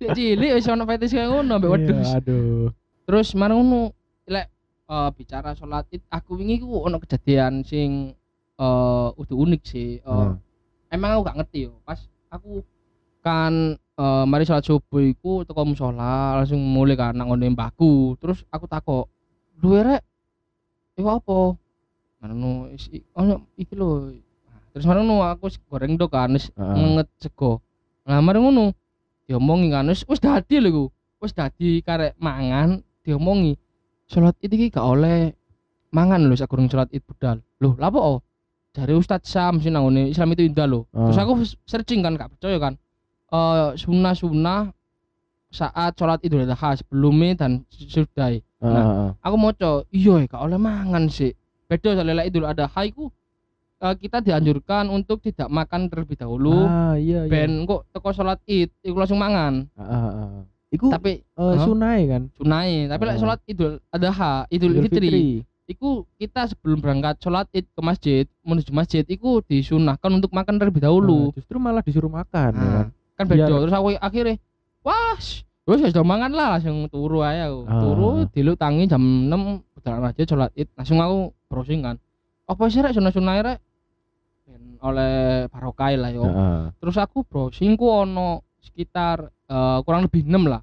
Cilik 0.16 0.50
wis 0.56 0.66
ono 0.68 0.84
fetis 0.88 1.12
kayak 1.12 1.28
ngono 1.28 1.52
ambek 1.60 1.70
wedhus. 1.70 2.08
Iya, 2.08 2.18
aduh. 2.24 2.68
Terus 3.04 3.28
marang 3.36 3.60
ngono 3.60 3.92
lek 4.24 4.48
eh, 4.90 5.10
bicara 5.14 5.54
salat 5.54 5.86
id 5.88 6.02
aku 6.10 6.34
wingi 6.34 6.58
ku 6.58 6.82
ono 6.82 6.98
kejadian 6.98 7.62
sing 7.62 8.10
eh 8.58 9.08
udah 9.14 9.36
unik 9.38 9.62
sih. 9.62 9.90
Eh, 9.96 10.04
Hmm. 10.04 10.36
Emang 10.90 11.14
aku 11.14 11.22
gak 11.24 11.38
ngerti 11.38 11.58
yo. 11.70 11.78
Pas 11.80 11.96
aku 12.28 12.60
kan 13.22 13.52
eh, 13.78 14.24
mari 14.26 14.42
salat 14.42 14.66
subuh 14.66 15.00
iku 15.00 15.46
teko 15.46 15.62
musala 15.62 16.34
langsung 16.36 16.58
mulai 16.58 16.98
kan 16.98 17.14
nang 17.14 17.30
ngone 17.30 17.54
mbahku. 17.54 18.18
Terus 18.18 18.42
aku 18.48 18.66
takok, 18.66 19.06
"Duwe 19.54 19.80
rek, 19.80 20.02
iku 20.96 21.08
apa?" 21.08 21.38
Is 22.76 22.92
i- 22.92 23.06
ono 23.16 23.48
iki 23.56 23.72
lho. 23.72 24.12
Nah, 24.44 24.60
Terus 24.72 24.84
manono 24.84 25.24
aku 25.24 25.48
goreng 25.66 25.96
dok 25.96 26.12
kan 26.12 26.36
wis 26.36 26.52
Heeh. 26.52 26.76
ngenget 26.76 27.08
sego. 27.16 27.64
Nah, 28.04 28.20
mari 28.20 28.36
ngono 28.36 28.76
diomongi 29.24 29.72
kan 29.72 29.88
wis 29.88 30.04
wis 30.04 30.20
dadi 30.20 30.60
lho 30.60 30.68
iku. 30.68 30.84
Wis 31.16 31.32
dadi 31.32 31.80
karek 31.80 32.12
mangan 32.20 32.84
diomongi. 33.00 33.56
Salat 34.10 34.34
id 34.42 34.50
iki 34.50 34.74
gak 34.74 34.82
oleh 34.82 35.30
mangan 35.94 36.26
lho 36.26 36.34
sak 36.34 36.50
gurung 36.50 36.66
salat 36.66 36.90
id 36.90 37.06
budal. 37.06 37.38
Loh, 37.62 37.78
lha 37.78 37.86
apa? 37.86 38.00
oh? 38.02 38.18
Dari 38.74 38.94
Ustadz 38.94 39.30
Sam 39.30 39.62
sih 39.62 39.70
nang 39.70 39.86
ngene 39.86 40.10
Islam 40.10 40.34
itu 40.34 40.42
indah 40.46 40.66
loh. 40.66 40.90
Ah. 40.90 41.06
Terus 41.10 41.18
aku 41.22 41.32
searching 41.66 42.02
kan 42.02 42.18
gak 42.18 42.34
percaya 42.34 42.58
kan. 42.58 42.74
Eh 43.30 43.68
sunnah-sunnah 43.78 44.74
saat 45.50 45.98
sholat 45.98 46.22
idul 46.22 46.46
adha 46.46 46.78
sebelumnya 46.78 47.34
dan 47.34 47.66
sesudah 47.70 48.30
Heeh, 48.30 48.46
heeh. 48.62 49.10
aku 49.18 49.34
mau 49.34 49.50
iya 49.90 50.14
gak 50.30 50.42
oleh 50.46 50.58
mangan 50.62 51.10
sih 51.10 51.34
beda 51.66 51.98
soalnya 51.98 52.22
idul 52.22 52.46
adha 52.46 52.70
iku 52.86 53.10
eh, 53.82 53.94
kita 53.98 54.22
dianjurkan 54.22 54.86
untuk 54.86 55.18
tidak 55.18 55.50
makan 55.50 55.90
terlebih 55.90 56.14
dahulu 56.14 56.70
Ah, 56.70 56.94
iya, 56.94 57.26
iya. 57.26 57.30
ben 57.30 57.66
kok 57.66 57.82
teko 57.90 58.14
sholat 58.14 58.38
id 58.46 58.70
iku 58.86 58.94
langsung 58.94 59.18
mangan 59.18 59.66
heeh. 59.74 60.46
Iku 60.70 60.86
tapi 60.86 61.18
eh, 61.20 61.34
Hah? 61.34 61.66
sunai 61.66 62.00
kan? 62.06 62.22
sunai 62.32 62.86
tapi 62.86 63.02
lek 63.04 63.14
Ah. 63.14 63.20
sholat 63.20 63.38
idul 63.44 63.82
adha 63.88 64.10
idul, 64.46 64.70
fitri, 64.80 65.42
iku 65.66 66.06
kita 66.14 66.46
sebelum 66.46 66.78
berangkat 66.78 67.18
sholat 67.18 67.50
id 67.50 67.66
ke 67.66 67.80
masjid 67.80 68.24
menuju 68.40 68.70
masjid 68.70 69.02
iku 69.04 69.42
disunahkan 69.42 70.10
untuk 70.12 70.30
makan 70.30 70.56
terlebih 70.56 70.78
dahulu 70.80 71.28
Nah, 71.28 71.34
justru 71.34 71.56
malah 71.56 71.82
disuruh 71.82 72.06
makan 72.08 72.50
ya 72.52 72.62
kan. 72.62 72.86
Nah, 72.86 72.86
kan 73.14 73.24
beda 73.26 73.38
Biar- 73.44 73.60
terus 73.60 73.74
aku 73.74 73.88
akhirnya 73.92 74.36
wah 74.80 75.18
wes 75.66 75.78
wis 75.80 75.90
do 75.90 76.02
mangan 76.02 76.30
lah 76.30 76.48
langsung 76.54 76.86
turu 76.86 77.18
aja 77.20 77.46
aku 77.46 77.60
Ah. 77.64 77.80
turu 77.80 78.10
diluk 78.30 78.56
tangi 78.56 78.86
jam 78.86 79.02
6 79.26 79.42
budal 79.72 80.02
aja 80.04 80.22
sholat 80.24 80.50
id 80.54 80.70
langsung 80.72 80.98
aku 80.98 81.18
browsing 81.46 81.80
kan 81.80 81.96
apa 82.44 82.62
sih 82.66 82.78
rek 82.78 82.90
sunah 82.92 83.10
sunah 83.10 83.34
rek 83.40 83.58
oleh 84.80 85.14
barokah 85.46 85.92
lah 85.92 86.10
yo 86.10 86.24
Heeh. 86.24 86.72
terus 86.76 86.96
aku 86.96 87.20
browsing 87.22 87.74
ku 87.74 87.86
ono 87.86 88.46
sekitar 88.62 89.16
eh, 89.46 89.78
kurang 89.82 90.04
lebih 90.04 90.22
6 90.22 90.46
lah 90.46 90.62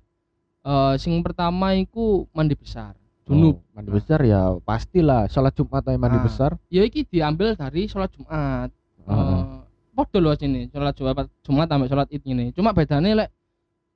Eh 0.63 0.95
sing 0.97 1.15
pertama 1.21 1.71
iku 1.73 2.27
mandi 2.31 2.51
besar 2.51 2.91
junub 3.23 3.55
Oh, 3.55 3.63
mandi 3.71 3.87
besar 3.89 4.19
ya 4.21 4.51
pastilah 4.59 5.25
sholat 5.25 5.51
Jumat 5.51 5.79
aja 5.81 5.95
mandi 5.95 6.15
Ah. 6.15 6.23
besar. 6.23 6.51
ya 6.67 6.81
iki 6.81 7.03
diambil 7.03 7.53
dari 7.53 7.85
sholat 7.85 8.11
jumat 8.11 8.67
Heeh. 9.01 9.39
Eh, 9.39 9.63
Podo 9.89 10.19
loh 10.19 10.33
sini 10.33 10.67
sholat 10.67 10.93
Jumat 10.93 11.25
Jumat 11.41 11.65
sampai 11.65 11.87
sholat 11.87 12.07
id 12.09 12.21
ini. 12.23 12.51
Cuma 12.51 12.69
bedanya 12.69 13.17
lek 13.17 13.29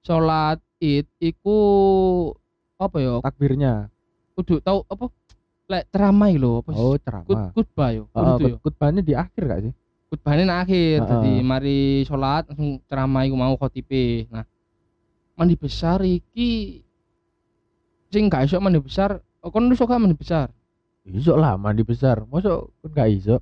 sholat 0.02 0.58
id 0.80 1.06
iku 1.20 1.58
apa 2.76 2.98
ya? 2.98 3.14
Takbirnya. 3.22 3.74
Kudu 4.34 4.58
tahu 4.60 4.82
apa? 4.84 5.06
Lek 5.68 5.84
ceramah 5.88 6.32
lho, 6.34 6.52
apa? 6.58 6.72
Oh, 6.74 6.96
ceramah. 6.98 7.52
khutbah 7.52 7.90
yo. 7.92 8.04
Heeh, 8.10 8.26
Kudu 8.34 8.42
yo. 8.42 8.48
khut- 8.50 8.62
khutbahnya 8.66 9.02
di 9.02 9.14
akhir 9.14 9.42
gak 9.46 9.60
sih? 9.62 9.74
Khutbahnya 10.12 10.43
nang 10.43 10.60
akhir. 10.67 11.00
Heeh. 11.00 11.08
Jadi 11.08 11.32
mari 11.39 11.80
sholat 12.04 12.43
langsung 12.52 12.84
ceramah 12.84 13.24
iku 13.24 13.36
mau 13.39 13.56
khotibe. 13.56 14.28
Nah, 14.28 14.43
mandi 15.39 15.56
besar 15.56 16.04
iki 16.04 16.84
sing 18.12 18.28
gak 18.28 18.43
iso 18.43 18.60
mandi 18.60 18.84
besar, 18.84 19.24
oh, 19.39 19.47
kon 19.47 19.71
iso 19.71 19.88
gak 19.88 20.04
mandi 20.04 20.19
besar? 20.19 20.52
Iso 21.08 21.39
lah 21.39 21.56
mandi 21.56 21.88
besar. 21.88 22.28
Mosok 22.28 22.76
kan 22.84 22.91
gak 22.91 23.10
iso. 23.15 23.39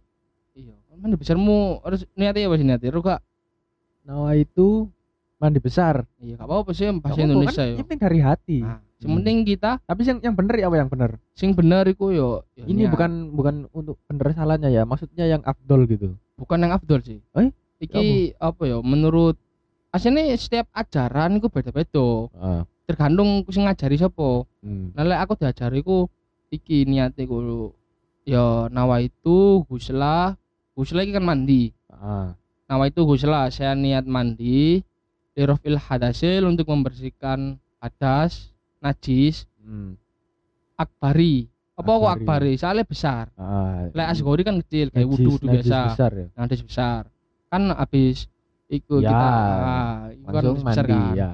Iya, 0.53 0.77
mandi 0.93 1.17
besarmu 1.17 1.81
harus 1.81 2.05
niatnya 2.13 2.45
apa 2.45 2.55
sih 2.61 2.65
niatnya? 2.69 2.93
Ru 2.93 3.01
gak? 3.01 3.25
Nawa 4.05 4.37
itu 4.37 4.85
mandi 5.41 5.57
besar. 5.57 6.05
Iya, 6.21 6.37
gak 6.37 6.45
apa-apa 6.45 6.69
sih 6.77 6.85
bahasa 6.85 7.17
apa-apa, 7.17 7.25
Indonesia 7.25 7.63
kan. 7.65 7.73
Yang 7.73 7.81
penting 7.89 7.99
dari 8.05 8.19
hati. 8.21 8.57
Nah, 8.61 8.77
yang 9.01 9.15
Hmm. 9.17 9.47
kita 9.47 9.71
Tapi 9.89 10.01
yang 10.05 10.19
yang 10.21 10.35
bener 10.37 10.53
ya 10.59 10.67
apa 10.69 10.75
yang 10.75 10.91
bener? 10.91 11.17
sing 11.33 11.55
bener 11.55 11.87
iku 11.87 12.11
yo 12.13 12.43
Ini 12.59 12.83
niat. 12.83 12.91
bukan 12.93 13.11
bukan 13.31 13.55
untuk 13.73 13.95
bener 14.05 14.35
salahnya 14.35 14.69
ya, 14.69 14.83
maksudnya 14.85 15.25
yang 15.25 15.41
afdol 15.47 15.87
gitu. 15.89 16.13
Bukan 16.39 16.63
yang 16.63 16.73
afdol 16.73 17.03
sih. 17.03 17.19
Eh? 17.35 17.51
Iki 17.83 18.35
apa 18.39 18.63
ya 18.63 18.79
menurut 18.79 19.35
aslinya 19.91 20.31
setiap 20.39 20.71
ajaran 20.71 21.39
iku 21.39 21.51
beda-beda. 21.51 22.31
Heeh. 22.31 22.61
Tergantung 22.87 23.45
sing 23.51 23.67
ngajari 23.67 23.99
sapa. 23.99 24.47
Hmm. 24.63 24.95
Nah, 24.95 25.03
lek 25.05 25.19
aku 25.27 25.33
diajari 25.37 25.83
ku 25.85 26.09
iki 26.49 26.87
niate 26.87 27.27
ku 27.27 27.75
ya 28.25 28.71
nawa 28.71 29.03
itu 29.03 29.61
gusla, 29.67 30.33
gusla 30.73 31.05
iki 31.05 31.13
kan 31.13 31.25
mandi. 31.27 31.75
Ah. 31.91 32.33
Nawa 32.65 32.89
itu 32.89 33.05
gusla, 33.05 33.49
saya 33.53 33.77
niat 33.77 34.05
mandi 34.09 34.81
lirofil 35.39 35.79
hadasil 35.79 36.43
untuk 36.43 36.67
membersihkan 36.67 37.55
hadas, 37.79 38.51
najis, 38.83 39.47
Hmm. 39.63 39.95
akbari. 40.75 41.47
Apa 41.79 41.89
kok 41.89 42.03
Akbari. 42.03 42.19
akbari? 42.19 42.51
Soalnya 42.55 42.83
besar. 42.83 43.25
Ah. 43.33 43.87
Lek 43.89 44.07
asgori 44.09 44.43
kan 44.43 44.59
kecil 44.59 44.91
kayak 44.91 44.99
najis- 44.99 45.11
wudu-wudu 45.15 45.45
najis 45.47 45.63
biasa. 45.63 45.79
besar 45.87 46.11
ya. 46.13 46.27
Hadis 46.35 46.61
besar. 46.61 47.01
Kan 47.47 47.61
habis 47.71 48.17
ikut 48.67 48.99
Ya, 48.99 49.09
kita 49.09 49.25
ah, 49.25 49.95
itu 50.11 50.27
kan 50.27 50.43
besar 50.61 50.85
kan. 50.85 51.01
ya. 51.15 51.29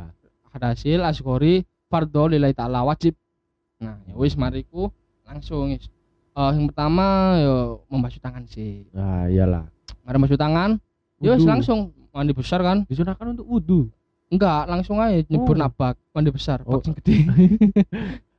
Hadasil 0.48 1.00
asgori 1.02 1.54
fardhu 1.86 2.30
lillahi 2.30 2.54
ta'ala 2.54 2.86
wajib. 2.86 3.18
Nah, 3.76 4.00
ya 4.06 4.14
wis 4.16 4.34
mariku 4.36 4.88
langsung 5.24 5.74
wis. 5.74 5.90
Eh, 6.32 6.52
yang 6.54 6.68
pertama 6.68 7.06
yo 7.38 7.56
membasuh 7.88 8.20
tangan 8.20 8.46
sih. 8.46 8.86
Nah, 8.92 9.26
iyalah. 9.26 9.66
Mari 10.02 10.16
membasuh 10.16 10.38
tangan, 10.38 10.78
ya 11.18 11.34
wis 11.34 11.42
Wudu. 11.42 11.50
langsung 11.50 11.80
mandi 12.12 12.32
besar 12.32 12.62
kan? 12.62 12.86
disunahkan 12.86 13.34
untuk 13.34 13.44
wudu. 13.44 13.90
Enggak, 14.26 14.64
langsung 14.66 14.98
aja 14.98 15.20
nyebur 15.26 15.56
Oh. 15.56 15.60
nabak 15.60 15.96
mandi 16.12 16.30
besar, 16.30 16.62
Oh. 16.64 16.80
gede. 16.80 17.26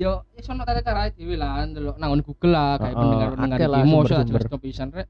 yo, 0.00 0.24
ya 0.32 0.40
sono 0.40 0.64
tata 0.64 0.80
cara 0.80 1.12
dhewe 1.12 1.36
lah, 1.36 1.68
ndelok 1.68 2.00
nang 2.00 2.16
Google 2.24 2.56
lah 2.56 2.80
kayak 2.80 2.96
pendengar-pendengar 2.96 3.58
iki 3.60 3.84
mosok 3.84 4.24
jelas 4.24 4.44
pisan 4.56 4.88
rek. 4.96 5.08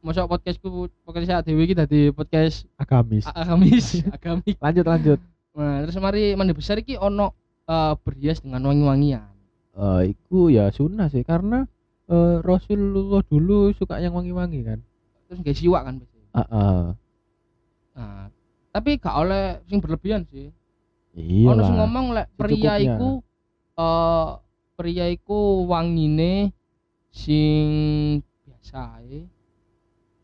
Mosok 0.00 0.24
podcastku 0.24 0.88
podcast 1.04 1.28
saya 1.28 1.44
dhewe 1.44 1.68
iki 1.68 1.76
dadi 1.76 2.08
podcast 2.08 2.64
Agamis. 2.80 3.28
agamis, 3.28 4.00
agamik. 4.16 4.56
Lanjut 4.56 4.86
lanjut. 4.88 5.20
Nah, 5.52 5.84
terus 5.84 6.00
mari 6.00 6.32
mandi 6.32 6.56
besar 6.56 6.80
iki 6.80 6.96
ono 6.96 7.36
eh, 7.68 7.92
berhias 8.00 8.40
dengan 8.40 8.64
wangi-wangian. 8.64 9.36
Eh, 9.76 10.16
iku 10.16 10.48
ya 10.48 10.72
sunnah 10.72 11.12
sih 11.12 11.20
karena 11.20 11.68
eh, 12.08 12.40
Rasulullah 12.40 13.20
dulu 13.28 13.68
suka 13.76 14.00
yang 14.00 14.16
wangi-wangi 14.16 14.64
kan. 14.64 14.80
Terus 15.28 15.44
gak 15.44 15.58
siwak 15.60 15.84
kan 15.84 16.00
biasanya. 16.00 16.28
Heeh. 16.40 16.82
Nah, 18.00 18.32
tapi 18.72 18.96
gak 18.96 19.12
oleh 19.12 19.60
sing 19.68 19.84
berlebihan 19.84 20.24
sih. 20.24 20.48
Iya 21.12 21.52
Ono 21.52 21.60
sing 21.68 21.76
ngomong 21.76 22.16
lek 22.16 22.32
pria 22.32 22.80
iku 22.80 23.27
eh 23.78 24.28
pria 24.74 25.06
iku 25.06 25.66
wangine 25.66 26.50
sing 27.10 27.66
biasa 28.44 29.02
ae. 29.02 29.26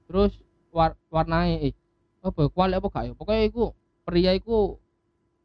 terus 0.05 0.37
war 0.71 0.95
warnai 1.09 1.71
eh 1.71 1.75
apa 2.21 2.39
ya, 2.45 2.49
kuali 2.51 2.73
apa 2.75 2.87
gak 2.89 3.05
ya? 3.09 3.13
Pokoknya 3.15 3.43
iku 3.47 3.63
pria 4.03 4.33
iku 4.35 4.79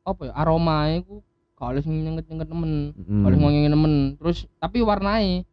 apa 0.03 0.29
ya 0.29 0.33
aroma 0.35 0.89
iku 0.93 1.21
gak 1.55 1.69
oleh 1.75 1.81
sing 1.83 1.95
nyenget-nyenget 2.01 2.47
nemen 2.49 2.73
Mm. 2.95 3.23
gak 3.23 3.27
oleh 3.29 3.37
ngomongin 3.37 3.71
nemen. 3.71 3.93
Terus 4.17 4.47
tapi 4.57 4.81
warnai 4.81 5.43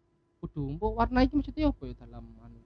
kudu 0.41 0.77
mbok 0.77 0.97
warna 0.97 1.25
iki 1.25 1.35
maksudnya 1.35 1.73
apa 1.73 1.83
ya 1.83 1.95
dalam 1.99 2.25
anu 2.41 2.59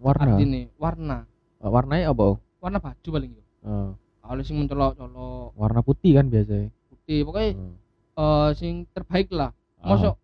warna? 0.00 0.34
artine? 0.36 0.68
Warna. 0.76 1.18
Eh, 1.58 1.70
warnanya 1.70 2.10
apa? 2.10 2.38
Warna 2.58 2.78
baju 2.80 3.08
paling 3.08 3.30
yo. 3.34 3.42
Eh, 3.64 3.88
gak 4.20 4.30
oleh 4.30 4.44
sing 4.44 4.56
mencolok-colok. 4.58 5.54
Warna 5.54 5.80
putih 5.80 6.12
kan 6.18 6.26
biasanya? 6.28 6.68
Putih 6.90 7.22
pokoknya 7.24 7.50
Eh. 7.56 7.74
Eh 8.18 8.48
sing 8.52 8.82
terbaik 8.90 9.30
lah 9.30 9.54
Ah. 9.78 9.94
masuk 9.94 10.14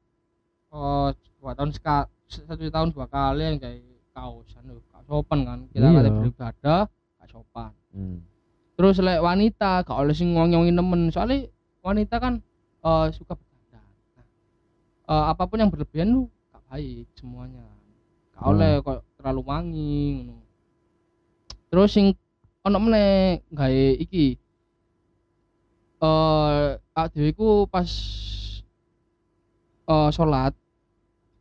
eh 0.75 1.09
dua 1.39 1.53
tahun 1.55 1.71
sekali 1.71 2.11
satu 2.27 2.67
tahun 2.67 2.91
dua 2.91 3.07
kali 3.07 3.43
yang 3.45 3.59
kayak 3.59 3.81
kaos 4.11 4.51
anu 4.59 4.83
gak 4.91 5.03
sopan 5.05 5.41
kan 5.43 5.59
kita 5.71 5.85
Iya. 5.85 5.95
kata 5.97 6.11
beribadah 6.13 6.81
gak 6.91 7.29
sopan 7.29 7.71
Hmm. 7.95 8.19
terus 8.75 8.99
lek 8.99 9.19
wanita 9.19 9.83
gak 9.83 9.95
oleh 9.95 10.11
sing 10.11 10.35
ngomongin 10.35 10.75
nemen 10.75 11.09
soalnya 11.09 11.47
wanita 11.81 12.19
kan 12.19 12.35
eh 12.83 13.07
suka 13.11 13.35
bercanda 13.35 13.79
nah, 14.15 14.27
eh, 15.07 15.25
apa 15.31 15.43
pun 15.47 15.59
yang 15.59 15.71
berlebihan 15.71 16.11
lu 16.11 16.23
gak 16.51 16.63
baik 16.67 17.07
semuanya 17.15 17.63
gak 18.35 18.43
Hmm. 18.43 18.51
oleh 18.51 18.73
kok 18.81 18.99
terlalu 19.15 19.43
wangi 19.45 20.05
terus 21.69 21.91
sing 21.91 22.15
ono 22.61 22.79
meneh 22.81 23.43
gawe 23.51 23.87
iki 23.97 24.39
eh 26.05 26.77
uh, 26.77 27.07
dhewe 27.09 27.29
iku 27.31 27.49
pas 27.67 27.89
eh 29.85 30.11
salat 30.11 30.53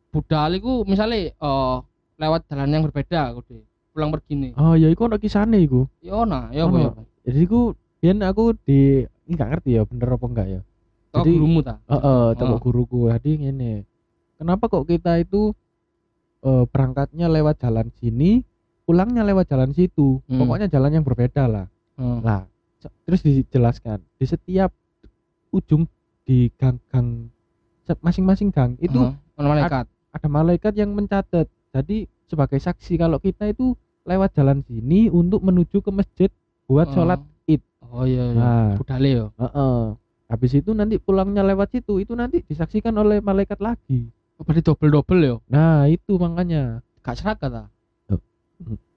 budal 0.10 0.52
iku 0.54 0.74
misale 0.84 1.34
eh 1.34 1.76
lewat 2.16 2.46
jalan 2.48 2.70
yang 2.70 2.84
berbeda 2.84 3.34
kudu 3.34 3.64
pulang 3.92 4.10
pergi 4.10 4.34
nih 4.34 4.52
oh 4.56 4.74
ya 4.74 4.88
iku 4.88 5.08
ono 5.08 5.18
kisane 5.18 5.60
iku 5.60 5.84
yo 6.00 6.24
nah 6.24 6.48
ya 6.50 6.66
apa 6.66 6.78
ya 6.78 6.90
jadi 7.24 7.40
iku 7.42 7.60
biyen 8.00 8.20
aku 8.22 8.54
di 8.64 9.04
ini 9.24 9.34
gak 9.34 9.50
ngerti 9.50 9.70
ya 9.74 9.82
bener 9.84 10.08
apa 10.10 10.26
enggak 10.26 10.48
ya 10.50 10.62
Jadi- 11.14 11.38
gurumu 11.38 11.62
ta 11.62 11.78
Heeh, 11.86 12.26
toko 12.34 12.58
Oh. 12.58 12.60
guruku. 12.60 13.00
Jadi 13.06 13.38
ngene. 13.38 13.86
Kenapa 14.34 14.66
kok 14.66 14.90
kita 14.90 15.22
itu 15.22 15.54
eh, 16.42 16.66
berangkatnya 16.66 17.30
lewat 17.30 17.62
jalan 17.62 17.94
sini, 17.96 18.42
pulangnya 18.82 19.22
lewat 19.22 19.46
jalan 19.46 19.72
situ. 19.72 20.26
Hmm. 20.26 20.42
Pokoknya 20.42 20.66
jalan 20.68 20.90
yang 20.90 21.06
berbeda 21.06 21.46
lah. 21.46 21.66
Heeh. 21.96 22.18
Lah, 22.20 22.50
terus 23.04 23.22
dijelaskan 23.22 24.02
di 24.16 24.26
setiap 24.26 24.72
ujung 25.50 25.86
di 26.24 26.50
gang-gang 26.56 27.30
masing-masing 28.00 28.50
gang 28.50 28.74
itu 28.80 28.96
Heeh. 28.96 29.38
ono 29.38 29.48
malaikat 29.50 29.86
ada 30.14 30.28
malaikat 30.30 30.74
yang 30.78 30.94
mencatat. 30.94 31.50
Jadi 31.74 32.06
sebagai 32.30 32.62
saksi 32.62 33.02
kalau 33.02 33.18
kita 33.18 33.50
itu 33.50 33.74
lewat 34.06 34.38
jalan 34.38 34.62
sini 34.62 35.10
untuk 35.10 35.42
menuju 35.42 35.82
ke 35.82 35.90
masjid 35.90 36.30
buat 36.70 36.86
Oh. 36.86 36.94
sholat 36.94 37.20
Id. 37.44 37.62
oh 37.82 38.06
iya 38.06 38.30
iya 38.30 38.38
Nah, 38.38 38.70
budale 38.78 39.10
yo 39.10 39.26
heeh. 39.36 39.80
Habis 40.30 40.52
itu 40.58 40.72
nanti 40.74 40.98
pulangnya 40.98 41.42
lewat 41.42 41.74
situ, 41.74 42.02
itu 42.02 42.14
nanti 42.14 42.42
disaksikan 42.46 42.94
oleh 42.94 43.22
malaikat 43.22 43.58
lagi. 43.58 44.10
oh, 44.38 44.42
berarti 44.46 44.62
double 44.62 44.94
double 44.94 45.22
yo 45.22 45.36
Nah, 45.50 45.90
itu 45.90 46.14
makanya 46.22 46.86
gak 47.02 47.18
serak 47.18 47.42
ta 47.42 47.70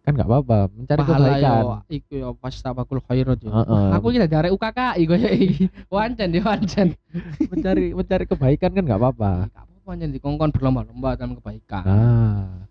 kan 0.07 0.15
nggak 0.15 0.29
apa-apa 0.29 0.71
mencari 0.71 1.01
pahala 1.03 1.19
kebaikan. 1.35 1.51
yo 1.59 1.71
iku 1.91 2.13
yo 2.15 2.29
pas 2.33 2.55
tabakul 2.55 3.03
khairat 3.03 3.43
yo 3.43 3.51
Heeh. 3.51 3.67
Wah, 3.67 3.99
aku 3.99 4.07
iki 4.09 4.23
dari 4.23 4.49
UKKI 4.49 5.03
koyo 5.03 5.29
iki 5.29 5.67
wancen 5.89 6.29
di 6.31 6.39
wancen 6.39 6.95
mencari 7.51 7.91
mencari 7.91 8.25
kebaikan 8.25 8.71
kan 8.71 8.83
nggak 8.83 8.97
apa-apa. 8.97 9.31
gak 9.45 9.67
apa-apa 9.67 9.85
wancen 9.85 10.15
dikongkon 10.15 10.51
berlomba-lomba 10.51 11.19
dalam 11.19 11.35
kebaikan 11.35 11.83
Nah, 11.83 12.71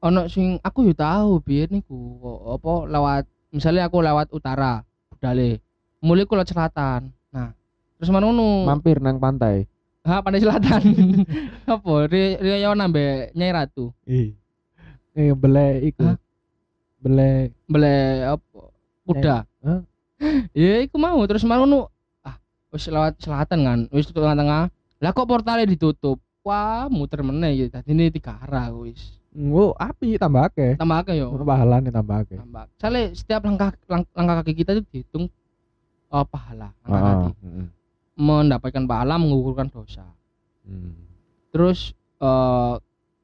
ono 0.00 0.28
sing 0.28 0.60
aku 0.60 0.84
yo 0.84 0.92
tahu 0.92 1.40
biyen 1.40 1.72
niku 1.74 1.96
apa 2.50 2.72
lewat 2.86 3.24
misalnya 3.50 3.88
aku 3.88 3.98
lewat 3.98 4.28
utara 4.28 4.84
budale 5.08 5.64
mulai 5.98 6.24
ku 6.24 6.36
lewat 6.36 6.48
selatan 6.48 7.08
nah 7.28 7.56
terus 7.96 8.08
mana 8.08 8.28
mampir 8.64 8.96
nang 8.96 9.16
pantai. 9.16 9.64
ha 10.00 10.20
pandai 10.20 10.40
selatan 10.40 10.80
apa 11.72 11.92
Ri- 12.04 12.36
Riyo 12.36 12.72
nambe 12.72 13.32
Nyai 13.32 13.48
Ratu 13.50 13.92
Ih. 14.04 14.36
Eh 15.12 15.32
bele 15.32 15.84
iku. 15.84 16.04
Hah? 16.06 16.16
Bele 17.00 17.56
bele 17.64 17.96
apa? 18.28 18.60
Kuda. 19.08 19.36
Hah? 19.64 19.80
ya 20.52 20.84
iku 20.84 21.00
mau 21.00 21.16
terus 21.24 21.40
mana 21.48 21.64
ngono 21.64 21.88
ah 22.20 22.36
wis 22.68 22.84
lewat 22.92 23.16
selatan 23.24 23.58
kan 23.64 23.78
wis 23.88 24.04
tutup 24.04 24.28
tengah-tengah. 24.28 24.68
Lah 25.00 25.10
kok 25.16 25.24
portalnya 25.24 25.64
ditutup? 25.64 26.20
Wah 26.44 26.92
muter 26.92 27.24
meneh 27.24 27.56
ya 27.56 27.64
tadi 27.72 27.96
ini 27.96 28.12
tiga 28.12 28.36
arah 28.44 28.68
wis. 28.76 29.16
Oh 29.32 29.72
api 29.80 30.20
tambah 30.20 30.52
akeh. 30.52 30.76
tambah 30.76 31.00
akeh 31.00 31.16
yo. 31.16 31.32
Pahalane 31.40 31.88
tambah 31.88 32.26
akeh. 32.26 32.36
tambah 32.36 32.68
soalnya 32.76 33.14
setiap 33.16 33.40
langkah 33.48 33.70
lang- 33.88 34.10
langkah 34.12 34.44
kaki 34.44 34.52
kita 34.58 34.76
itu 34.76 34.82
dihitung 34.90 35.24
eh, 36.10 36.26
pahala 36.28 36.74
langkah 36.84 37.00
kaki. 37.00 37.30
heeh. 37.46 37.66
mendapatkan 38.20 38.84
pahala 38.84 39.14
mengukurkan 39.16 39.72
dosa. 39.72 40.04
Hmm. 40.68 40.92
terus 41.54 41.96
eh 42.20 42.74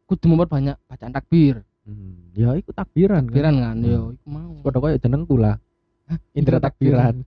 kudu 0.07 0.25
memperbanyak 0.31 0.79
bacaan 0.87 1.13
takbir 1.13 1.66
Hmm. 1.87 2.35
Ya 2.35 2.51
iku 2.59 2.75
takbiran 2.75 3.31
kan. 3.31 3.31
takbiran 3.31 3.55
kan 3.63 3.77
Hmm. 3.79 3.87
yo 3.87 4.01
iku 4.19 4.27
mau 4.27 4.53
Padha 4.59 4.79
koyo 4.83 4.97
jenengku 4.99 5.39
lah. 5.39 5.55
Indra 6.35 6.59
Indra 6.59 6.59
takbiran. 6.59 7.23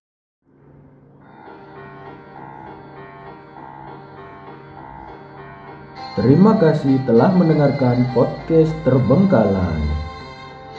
Terima 6.20 6.60
kasih 6.60 7.00
telah 7.08 7.32
mendengarkan 7.32 8.04
podcast 8.12 8.76
Terbengkalai. 8.84 9.80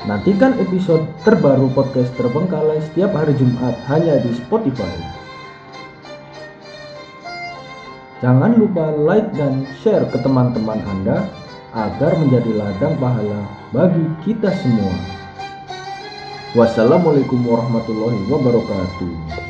Nantikan 0.04 0.60
episode 0.60 1.08
terbaru 1.24 1.72
podcast 1.72 2.12
Terbengkalai 2.20 2.84
setiap 2.92 3.16
hari 3.16 3.32
Jumat 3.40 3.72
hanya 3.88 4.20
di 4.20 4.36
Spotify. 4.36 4.92
Jangan 8.20 8.60
lupa 8.60 8.92
like 8.92 9.32
dan 9.32 9.64
share 9.80 10.04
ke 10.12 10.20
teman-teman 10.20 10.76
Anda 10.84 11.24
agar 11.72 12.20
menjadi 12.20 12.52
ladang 12.60 13.00
pahala 13.00 13.59
bagi 13.70 14.02
kita 14.26 14.50
semua. 14.50 14.94
Wassalamualaikum 16.58 17.38
warahmatullahi 17.46 18.18
wabarakatuh. 18.26 19.49